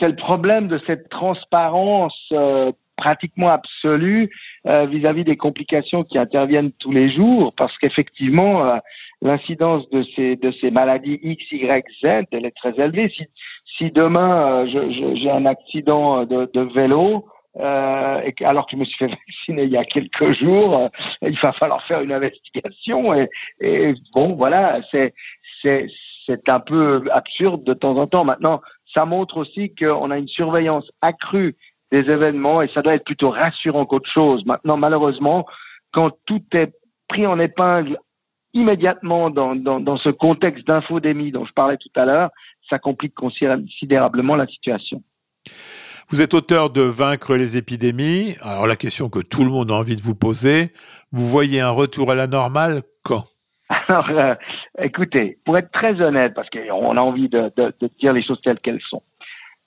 C'est 0.00 0.08
le 0.08 0.16
problème 0.16 0.66
de 0.66 0.80
cette 0.84 1.08
transparence 1.08 2.30
euh, 2.32 2.72
pratiquement 2.96 3.50
absolue 3.50 4.28
euh, 4.66 4.86
vis-à-vis 4.86 5.22
des 5.22 5.36
complications 5.36 6.02
qui 6.02 6.18
interviennent 6.18 6.72
tous 6.72 6.90
les 6.90 7.08
jours, 7.08 7.54
parce 7.54 7.78
qu'effectivement, 7.78 8.66
euh, 8.66 8.78
l'incidence 9.22 9.88
de 9.90 10.02
ces, 10.02 10.34
de 10.34 10.50
ces 10.50 10.72
maladies 10.72 11.20
X, 11.22 11.52
Y, 11.52 11.86
Z, 12.02 12.24
elle 12.32 12.46
est 12.46 12.56
très 12.56 12.74
élevée. 12.82 13.08
Si, 13.08 13.26
si 13.64 13.92
demain 13.92 14.64
euh, 14.66 14.90
j'ai 15.14 15.30
un 15.30 15.46
accident 15.46 16.24
de, 16.24 16.50
de 16.52 16.60
vélo, 16.60 17.26
euh, 17.60 18.30
alors 18.40 18.66
que 18.66 18.72
je 18.72 18.76
me 18.76 18.84
suis 18.84 18.98
fait 18.98 19.06
vacciner 19.26 19.64
il 19.64 19.70
y 19.70 19.76
a 19.76 19.84
quelques 19.84 20.32
jours, 20.32 20.76
euh, 20.76 20.88
il 21.22 21.38
va 21.38 21.52
falloir 21.52 21.82
faire 21.82 22.00
une 22.00 22.12
investigation. 22.12 23.14
Et, 23.60 23.94
bon, 24.12 24.34
voilà, 24.34 24.80
c'est 24.90 25.14
c'est 25.60 25.86
c'est 26.26 26.48
un 26.48 26.60
peu 26.60 27.04
absurde 27.10 27.64
de 27.64 27.74
temps 27.74 27.96
en 27.96 28.06
temps. 28.06 28.24
Maintenant, 28.24 28.60
ça 28.86 29.04
montre 29.04 29.36
aussi 29.36 29.74
qu'on 29.74 30.10
a 30.10 30.18
une 30.18 30.28
surveillance 30.28 30.90
accrue 31.00 31.56
des 31.92 32.10
événements 32.10 32.62
et 32.62 32.68
ça 32.68 32.82
doit 32.82 32.94
être 32.94 33.04
plutôt 33.04 33.30
rassurant 33.30 33.86
qu'autre 33.86 34.10
chose. 34.10 34.44
Maintenant, 34.46 34.76
malheureusement, 34.76 35.46
quand 35.92 36.10
tout 36.24 36.42
est 36.54 36.72
pris 37.08 37.26
en 37.26 37.38
épingle 37.38 37.98
immédiatement 38.54 39.30
dans, 39.30 39.54
dans, 39.54 39.80
dans 39.80 39.96
ce 39.96 40.08
contexte 40.08 40.66
d'infodémie 40.66 41.32
dont 41.32 41.44
je 41.44 41.52
parlais 41.52 41.76
tout 41.76 41.90
à 41.94 42.04
l'heure, 42.04 42.30
ça 42.68 42.78
complique 42.78 43.14
considérablement 43.14 44.36
la 44.36 44.46
situation. 44.46 45.02
Vous 46.10 46.20
êtes 46.20 46.34
auteur 46.34 46.70
de 46.70 46.82
Vaincre 46.82 47.34
les 47.34 47.56
épidémies. 47.56 48.36
Alors 48.40 48.66
la 48.66 48.76
question 48.76 49.08
que 49.08 49.20
tout 49.20 49.42
le 49.42 49.50
monde 49.50 49.70
a 49.70 49.74
envie 49.74 49.96
de 49.96 50.02
vous 50.02 50.14
poser, 50.14 50.72
vous 51.12 51.28
voyez 51.28 51.60
un 51.60 51.70
retour 51.70 52.10
à 52.10 52.14
la 52.14 52.26
normale 52.26 52.82
quand? 53.02 53.24
Alors, 53.88 54.10
euh, 54.10 54.34
écoutez, 54.78 55.38
pour 55.44 55.56
être 55.56 55.70
très 55.70 56.00
honnête, 56.00 56.34
parce 56.34 56.50
qu'on 56.50 56.96
a 56.96 57.00
envie 57.00 57.28
de, 57.28 57.50
dire 57.98 58.12
les 58.12 58.22
choses 58.22 58.40
telles 58.42 58.60
qu'elles 58.60 58.80
sont, 58.80 59.02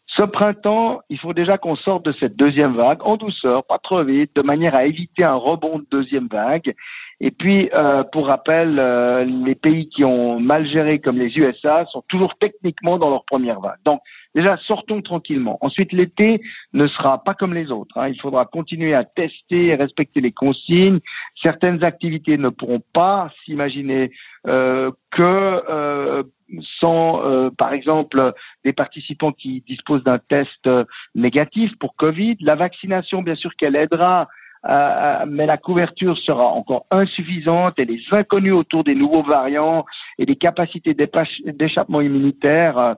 ce 0.06 0.23
printemps, 0.23 1.02
il 1.10 1.17
faut 1.17 1.34
déjà 1.34 1.58
qu'on 1.58 1.76
sorte 1.76 2.06
de 2.06 2.13
cette 2.13 2.36
deuxième 2.38 2.76
vague 2.76 3.00
en 3.02 3.17
douceur, 3.17 3.65
pas 3.65 3.78
trop 3.78 4.04
vite, 4.04 4.36
de 4.36 4.41
manière 4.41 4.73
à 4.73 4.86
éviter 4.86 5.23
un 5.26 5.36
rebond 5.36 5.80
de 5.80 5.86
deuxième 5.91 6.28
vague. 6.32 6.73
Et 7.19 7.30
puis, 7.32 7.69
euh, 7.73 8.04
pour 8.04 8.28
rappel, 8.28 8.78
euh, 8.80 9.26
les 9.26 9.56
pays 9.56 9.89
qui 9.89 10.06
ont 10.06 10.39
mal 10.39 10.65
géré, 10.65 11.00
comme 11.00 11.17
les 11.17 11.38
USA, 11.38 11.86
sont 11.88 12.04
toujours 12.08 12.38
techniquement 12.38 12.97
dans 12.97 13.10
leur 13.10 13.26
première 13.26 13.60
vague. 13.60 13.80
Donc, 13.84 14.02
déjà, 14.38 14.56
sortons 14.58 15.02
tranquillement. 15.02 15.58
Ensuite, 15.62 15.91
l'été 15.91 16.41
ne 16.73 16.86
sera 16.86 17.23
pas 17.23 17.34
comme 17.34 17.54
les 17.54 17.71
autres. 17.71 17.97
Hein. 17.97 18.10
Il 18.10 18.19
faudra 18.19 18.45
continuer 18.45 18.93
à 18.93 19.04
tester 19.04 19.67
et 19.67 19.76
respecter 19.76 20.21
les 20.21 20.32
consignes. 20.32 21.00
Certaines 21.34 21.84
activités 21.84 22.38
ne 22.38 22.50
pourront 22.50 22.84
pas 22.93 23.32
s'imaginer 23.43 24.12
euh, 24.47 24.91
que 25.10 25.23
euh, 25.23 26.23
sans, 26.60 27.26
euh, 27.26 27.50
par 27.50 27.73
exemple, 27.73 28.34
des 28.63 28.73
participants 28.73 29.32
qui 29.32 29.63
disposent 29.67 30.04
d'un 30.04 30.19
test 30.19 30.69
négatif 31.15 31.78
pour 31.80 31.95
Covid. 31.95 32.38
La 32.41 32.56
vaccination, 32.56 33.23
bien 33.23 33.36
sûr 33.36 33.56
qu'elle 33.56 33.76
aidera, 33.76 34.28
euh, 34.67 35.26
mais 35.28 35.46
la 35.46 35.58
couverture 35.58 36.17
sera 36.17 36.46
encore 36.46 36.86
insuffisante 36.91 37.80
et 37.80 37.86
les 37.86 38.02
inconnus 38.12 38.54
autour 38.54 38.84
des 38.84 38.96
nouveaux 38.96 39.24
variants 39.24 39.86
et 40.17 40.26
des 40.26 40.36
capacités 40.36 40.93
d'échappement 40.93 42.02
immunitaire 42.02 42.96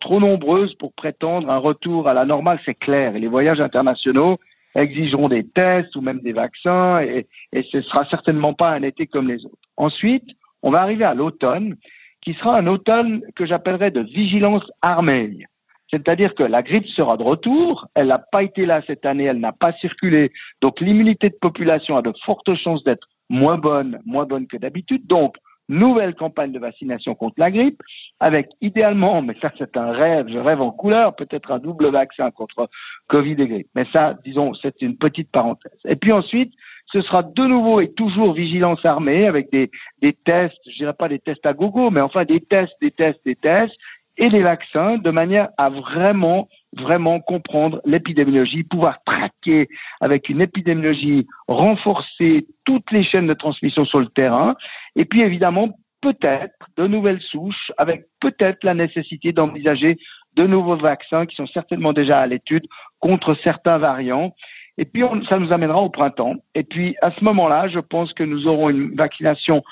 trop 0.00 0.20
nombreuses 0.20 0.74
pour 0.74 0.92
prétendre 0.92 1.50
un 1.50 1.58
retour 1.58 2.08
à 2.08 2.14
la 2.14 2.24
normale, 2.24 2.60
c'est 2.64 2.74
clair. 2.74 3.16
Et 3.16 3.20
les 3.20 3.28
voyages 3.28 3.60
internationaux 3.60 4.38
exigeront 4.74 5.28
des 5.28 5.46
tests 5.46 5.96
ou 5.96 6.00
même 6.00 6.20
des 6.20 6.32
vaccins 6.32 7.00
et, 7.00 7.26
et 7.52 7.62
ce 7.62 7.80
sera 7.80 8.04
certainement 8.04 8.52
pas 8.52 8.70
un 8.70 8.82
été 8.82 9.06
comme 9.06 9.28
les 9.28 9.44
autres. 9.44 9.56
Ensuite, 9.76 10.28
on 10.62 10.70
va 10.70 10.82
arriver 10.82 11.04
à 11.04 11.14
l'automne 11.14 11.76
qui 12.20 12.34
sera 12.34 12.58
un 12.58 12.66
automne 12.66 13.22
que 13.36 13.46
j'appellerais 13.46 13.92
de 13.92 14.00
vigilance 14.00 14.64
armée. 14.82 15.46
C'est-à-dire 15.88 16.34
que 16.34 16.42
la 16.42 16.62
grippe 16.62 16.88
sera 16.88 17.16
de 17.16 17.22
retour, 17.22 17.86
elle 17.94 18.08
n'a 18.08 18.18
pas 18.18 18.42
été 18.42 18.66
là 18.66 18.82
cette 18.86 19.06
année, 19.06 19.24
elle 19.24 19.40
n'a 19.40 19.52
pas 19.52 19.72
circulé, 19.72 20.32
donc 20.60 20.80
l'immunité 20.80 21.30
de 21.30 21.36
population 21.36 21.96
a 21.96 22.02
de 22.02 22.12
fortes 22.24 22.54
chances 22.54 22.84
d'être 22.84 23.08
moins 23.28 23.58
bonne, 23.58 24.00
moins 24.04 24.24
bonne 24.24 24.46
que 24.46 24.56
d'habitude. 24.56 25.06
Donc, 25.06 25.36
nouvelle 25.68 26.14
campagne 26.14 26.52
de 26.52 26.58
vaccination 26.58 27.14
contre 27.14 27.34
la 27.38 27.50
grippe, 27.50 27.82
avec 28.20 28.50
idéalement, 28.60 29.22
mais 29.22 29.36
ça 29.40 29.52
c'est 29.58 29.76
un 29.76 29.90
rêve, 29.92 30.26
je 30.28 30.38
rêve 30.38 30.60
en 30.60 30.70
couleur, 30.70 31.16
peut-être 31.16 31.50
un 31.50 31.58
double 31.58 31.90
vaccin 31.90 32.30
contre 32.30 32.68
Covid 33.08 33.32
et 33.32 33.48
grippe. 33.48 33.68
Mais 33.74 33.84
ça, 33.92 34.16
disons, 34.24 34.54
c'est 34.54 34.80
une 34.82 34.96
petite 34.96 35.30
parenthèse. 35.30 35.78
Et 35.86 35.96
puis 35.96 36.12
ensuite, 36.12 36.52
ce 36.86 37.00
sera 37.00 37.24
de 37.24 37.44
nouveau 37.44 37.80
et 37.80 37.92
toujours 37.92 38.32
vigilance 38.32 38.84
armée 38.84 39.26
avec 39.26 39.50
des, 39.50 39.72
des 40.00 40.12
tests, 40.12 40.60
je 40.68 40.76
dirais 40.76 40.94
pas 40.94 41.08
des 41.08 41.18
tests 41.18 41.44
à 41.44 41.52
gogo, 41.52 41.90
mais 41.90 42.00
enfin 42.00 42.24
des 42.24 42.40
tests, 42.40 42.76
des 42.80 42.92
tests, 42.92 43.20
des 43.24 43.34
tests 43.34 43.76
et 44.18 44.28
des 44.28 44.42
vaccins 44.42 44.98
de 44.98 45.10
manière 45.10 45.48
à 45.58 45.68
vraiment 45.68 46.48
vraiment 46.76 47.20
comprendre 47.20 47.80
l'épidémiologie, 47.84 48.62
pouvoir 48.62 49.02
traquer 49.04 49.68
avec 50.00 50.28
une 50.28 50.42
épidémiologie 50.42 51.26
renforcée 51.48 52.46
toutes 52.64 52.90
les 52.92 53.02
chaînes 53.02 53.26
de 53.26 53.34
transmission 53.34 53.84
sur 53.84 54.00
le 54.00 54.08
terrain, 54.08 54.56
et 54.94 55.04
puis 55.04 55.22
évidemment 55.22 55.78
peut-être 56.00 56.68
de 56.76 56.86
nouvelles 56.86 57.22
souches, 57.22 57.72
avec 57.78 58.06
peut-être 58.20 58.62
la 58.64 58.74
nécessité 58.74 59.32
d'envisager 59.32 59.98
de 60.34 60.46
nouveaux 60.46 60.76
vaccins 60.76 61.26
qui 61.26 61.34
sont 61.34 61.46
certainement 61.46 61.92
déjà 61.92 62.20
à 62.20 62.26
l'étude 62.26 62.66
contre 63.00 63.34
certains 63.34 63.78
variants. 63.78 64.34
Et 64.78 64.84
puis, 64.84 65.02
ça 65.26 65.38
nous 65.38 65.52
amènera 65.52 65.80
au 65.80 65.88
printemps. 65.88 66.34
Et 66.54 66.62
puis, 66.62 66.94
à 67.00 67.10
ce 67.10 67.24
moment-là, 67.24 67.68
je 67.68 67.80
pense 67.80 68.12
que 68.12 68.22
nous 68.22 68.46
aurons 68.46 68.68
une 68.68 68.94
vaccination 68.94 69.64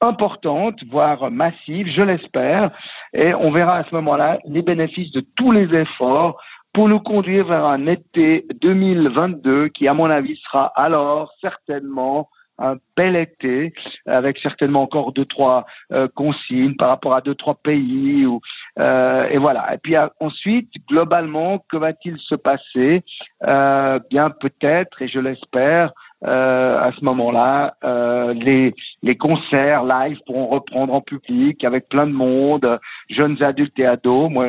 importante, 0.00 0.84
voire 0.90 1.30
massive, 1.30 1.88
je 1.88 2.02
l'espère. 2.02 2.70
Et 3.12 3.34
on 3.34 3.50
verra 3.50 3.78
à 3.78 3.84
ce 3.84 3.94
moment-là 3.94 4.38
les 4.44 4.62
bénéfices 4.62 5.12
de 5.12 5.20
tous 5.20 5.52
les 5.52 5.74
efforts 5.74 6.40
pour 6.72 6.88
nous 6.88 7.00
conduire 7.00 7.46
vers 7.46 7.64
un 7.64 7.86
été 7.86 8.46
2022 8.60 9.68
qui, 9.68 9.88
à 9.88 9.94
mon 9.94 10.10
avis, 10.10 10.36
sera 10.36 10.66
alors 10.76 11.32
certainement 11.40 12.28
un 12.58 12.76
bel 12.96 13.16
été 13.16 13.72
avec 14.06 14.38
certainement 14.38 14.82
encore 14.82 15.12
deux 15.12 15.24
trois 15.24 15.66
euh, 15.92 16.08
consignes 16.08 16.74
par 16.74 16.88
rapport 16.88 17.14
à 17.14 17.20
deux 17.20 17.34
trois 17.34 17.54
pays 17.54 18.24
ou 18.24 18.40
euh, 18.78 19.28
et 19.28 19.38
voilà 19.38 19.74
et 19.74 19.78
puis 19.78 19.94
ensuite 20.20 20.72
globalement 20.88 21.64
que 21.70 21.76
va-t-il 21.76 22.18
se 22.18 22.34
passer? 22.34 23.02
Euh, 23.46 23.98
bien 24.10 24.30
peut-être 24.30 25.02
et 25.02 25.08
je 25.08 25.20
l'espère 25.20 25.92
euh, 26.24 26.80
à 26.80 26.92
ce 26.92 27.04
moment-là, 27.04 27.76
euh, 27.84 28.32
les, 28.32 28.74
les 29.02 29.16
concerts 29.16 29.84
live 29.84 30.18
pourront 30.24 30.46
reprendre 30.46 30.94
en 30.94 31.02
public 31.02 31.62
avec 31.62 31.88
plein 31.88 32.06
de 32.06 32.12
monde, 32.12 32.80
jeunes 33.10 33.42
adultes 33.42 33.78
et 33.78 33.86
ados. 33.86 34.30
Moi, 34.30 34.48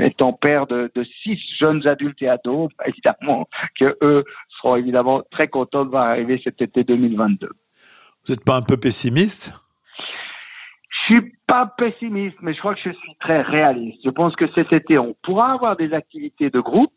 étant 0.00 0.34
père 0.34 0.66
de, 0.66 0.90
de 0.94 1.04
six 1.04 1.36
jeunes 1.36 1.86
adultes 1.86 2.20
et 2.20 2.28
ados, 2.28 2.70
évidemment 2.84 3.48
que 3.78 3.96
eux 4.02 4.24
seront 4.48 4.76
évidemment 4.76 5.22
très 5.30 5.48
contents 5.48 5.84
de 5.84 5.90
voir 5.90 6.06
arriver 6.06 6.40
cet 6.42 6.60
été 6.60 6.84
2022. 6.84 7.48
Vous 8.26 8.32
n'êtes 8.34 8.44
pas 8.44 8.56
un 8.56 8.62
peu 8.62 8.76
pessimiste? 8.76 9.54
Je 10.88 11.00
suis 11.00 11.32
pas 11.46 11.66
pessimiste, 11.66 12.36
mais 12.40 12.52
je 12.52 12.58
crois 12.58 12.74
que 12.74 12.80
je 12.80 12.90
suis 12.90 13.16
très 13.20 13.40
réaliste. 13.40 14.00
Je 14.04 14.10
pense 14.10 14.34
que 14.34 14.46
cet 14.52 14.72
été, 14.72 14.98
on 14.98 15.14
pourra 15.22 15.52
avoir 15.52 15.76
des 15.76 15.92
activités 15.92 16.50
de 16.50 16.60
groupe. 16.60 16.95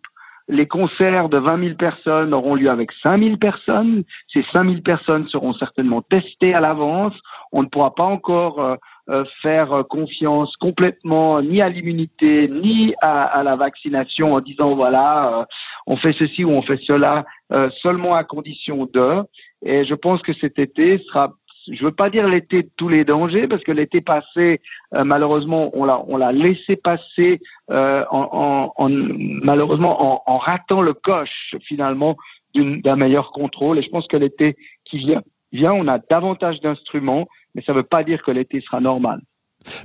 Les 0.49 0.67
concerts 0.67 1.29
de 1.29 1.37
20 1.37 1.63
000 1.63 1.75
personnes 1.75 2.33
auront 2.33 2.55
lieu 2.55 2.69
avec 2.69 2.91
5 2.91 3.21
000 3.21 3.37
personnes. 3.37 4.03
Ces 4.27 4.41
5 4.41 4.67
000 4.67 4.81
personnes 4.81 5.27
seront 5.27 5.53
certainement 5.53 6.01
testées 6.01 6.53
à 6.55 6.59
l'avance. 6.59 7.13
On 7.51 7.61
ne 7.61 7.67
pourra 7.67 7.93
pas 7.93 8.03
encore 8.03 8.59
euh, 8.59 8.75
euh, 9.09 9.25
faire 9.41 9.85
confiance 9.89 10.55
complètement 10.55 11.41
ni 11.41 11.61
à 11.61 11.69
l'immunité 11.69 12.47
ni 12.47 12.93
à, 13.01 13.23
à, 13.23 13.41
la 13.41 13.55
vaccination 13.55 14.33
en 14.35 14.39
disant 14.39 14.75
voilà 14.75 15.39
euh, 15.39 15.45
on 15.87 15.95
fait 15.95 16.13
ceci 16.13 16.43
ou 16.43 16.51
on 16.51 16.61
fait 16.61 16.79
cela 16.79 17.25
euh, 17.51 17.71
seulement 17.71 18.13
à 18.13 18.23
condition 18.23 18.87
de 18.93 19.23
et 19.65 19.83
je 19.83 19.95
pense 19.95 20.21
que 20.21 20.31
cet 20.31 20.59
été 20.59 20.99
sera 20.99 21.33
je 21.67 21.83
veux 21.83 21.91
pas 21.91 22.09
dire 22.09 22.27
l'été 22.27 22.63
de 22.63 22.69
tous 22.75 22.89
les 22.89 23.03
dangers 23.03 23.47
parce 23.47 23.63
que 23.63 23.71
l'été 23.71 24.01
passé 24.01 24.61
euh, 24.95 25.03
malheureusement 25.03 25.71
on 25.73 25.85
l'a 25.85 26.01
on 26.07 26.17
l'a 26.17 26.31
laissé 26.31 26.75
passer 26.75 27.41
euh, 27.71 28.03
en, 28.09 28.73
en, 28.77 28.83
en, 28.83 28.89
malheureusement 28.89 30.01
en, 30.01 30.23
en, 30.25 30.37
ratant 30.37 30.81
le 30.81 30.93
coche 30.93 31.55
finalement 31.61 32.17
d'un 32.55 32.95
meilleur 32.95 33.31
contrôle 33.31 33.77
et 33.77 33.81
je 33.81 33.89
pense 33.89 34.07
que 34.07 34.17
l'été 34.17 34.55
qui 34.83 34.97
vient 34.97 35.21
vient 35.51 35.73
on 35.73 35.87
a 35.87 35.99
davantage 35.99 36.61
d'instruments 36.61 37.27
mais 37.55 37.61
ça 37.61 37.73
ne 37.73 37.77
veut 37.77 37.83
pas 37.83 38.03
dire 38.03 38.21
que 38.23 38.31
l'été 38.31 38.61
sera 38.61 38.79
normal. 38.79 39.21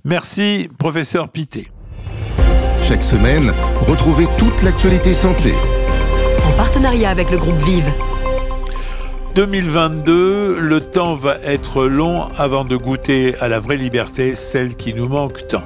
Merci, 0.05 0.69
professeur 0.79 1.29
Pité. 1.31 1.69
Chaque 2.85 3.03
semaine, 3.03 3.53
retrouvez 3.89 4.27
toute 4.39 4.63
l'actualité 4.63 5.15
santé. 5.15 5.53
En 6.47 6.57
partenariat 6.57 7.11
avec 7.11 7.31
le 7.31 7.39
groupe 7.39 7.57
Vive. 7.63 7.91
2022, 9.35 10.61
le 10.61 10.81
temps 10.81 11.15
va 11.15 11.35
être 11.43 11.87
long 11.87 12.29
avant 12.37 12.65
de 12.65 12.77
goûter 12.77 13.35
à 13.41 13.49
la 13.49 13.59
vraie 13.59 13.77
liberté, 13.77 14.37
celle 14.37 14.77
qui 14.77 14.95
nous 14.95 15.09
manque 15.09 15.49
tant. 15.49 15.65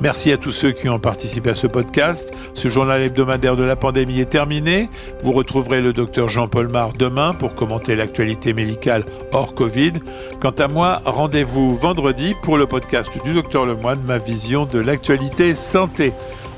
Merci 0.00 0.32
à 0.32 0.38
tous 0.38 0.50
ceux 0.50 0.72
qui 0.72 0.88
ont 0.88 0.98
participé 0.98 1.50
à 1.50 1.54
ce 1.54 1.66
podcast. 1.66 2.32
Ce 2.54 2.68
journal 2.68 3.02
hebdomadaire 3.02 3.54
de 3.54 3.64
la 3.64 3.76
pandémie 3.76 4.20
est 4.20 4.30
terminé. 4.30 4.88
Vous 5.22 5.32
retrouverez 5.32 5.82
le 5.82 5.92
docteur 5.92 6.30
Jean-Paul 6.30 6.68
Mar 6.68 6.94
demain 6.94 7.34
pour 7.34 7.54
commenter 7.54 7.96
l'actualité 7.96 8.54
médicale 8.54 9.04
hors 9.32 9.54
Covid. 9.54 9.92
Quant 10.40 10.54
à 10.58 10.68
moi, 10.68 11.02
rendez-vous 11.04 11.76
vendredi 11.76 12.34
pour 12.42 12.56
le 12.56 12.66
podcast 12.66 13.10
du 13.24 13.34
docteur 13.34 13.66
Lemoine, 13.66 14.00
ma 14.06 14.16
vision 14.16 14.64
de 14.64 14.78
l'actualité 14.78 15.54
santé. 15.54 16.14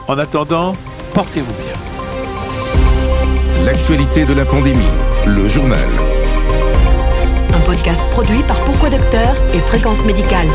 En 0.06 0.18
attendant, 0.18 0.76
portez-vous 1.14 1.54
bien. 1.54 1.74
L'actualité 3.66 4.24
de 4.24 4.34
la 4.34 4.44
pandémie, 4.44 4.84
le 5.26 5.48
journal 5.48 5.88
podcast 7.64 8.02
produit 8.10 8.42
par 8.42 8.62
Pourquoi 8.64 8.90
Docteur 8.90 9.34
et 9.54 9.58
Fréquence 9.58 10.04
Médicale. 10.04 10.48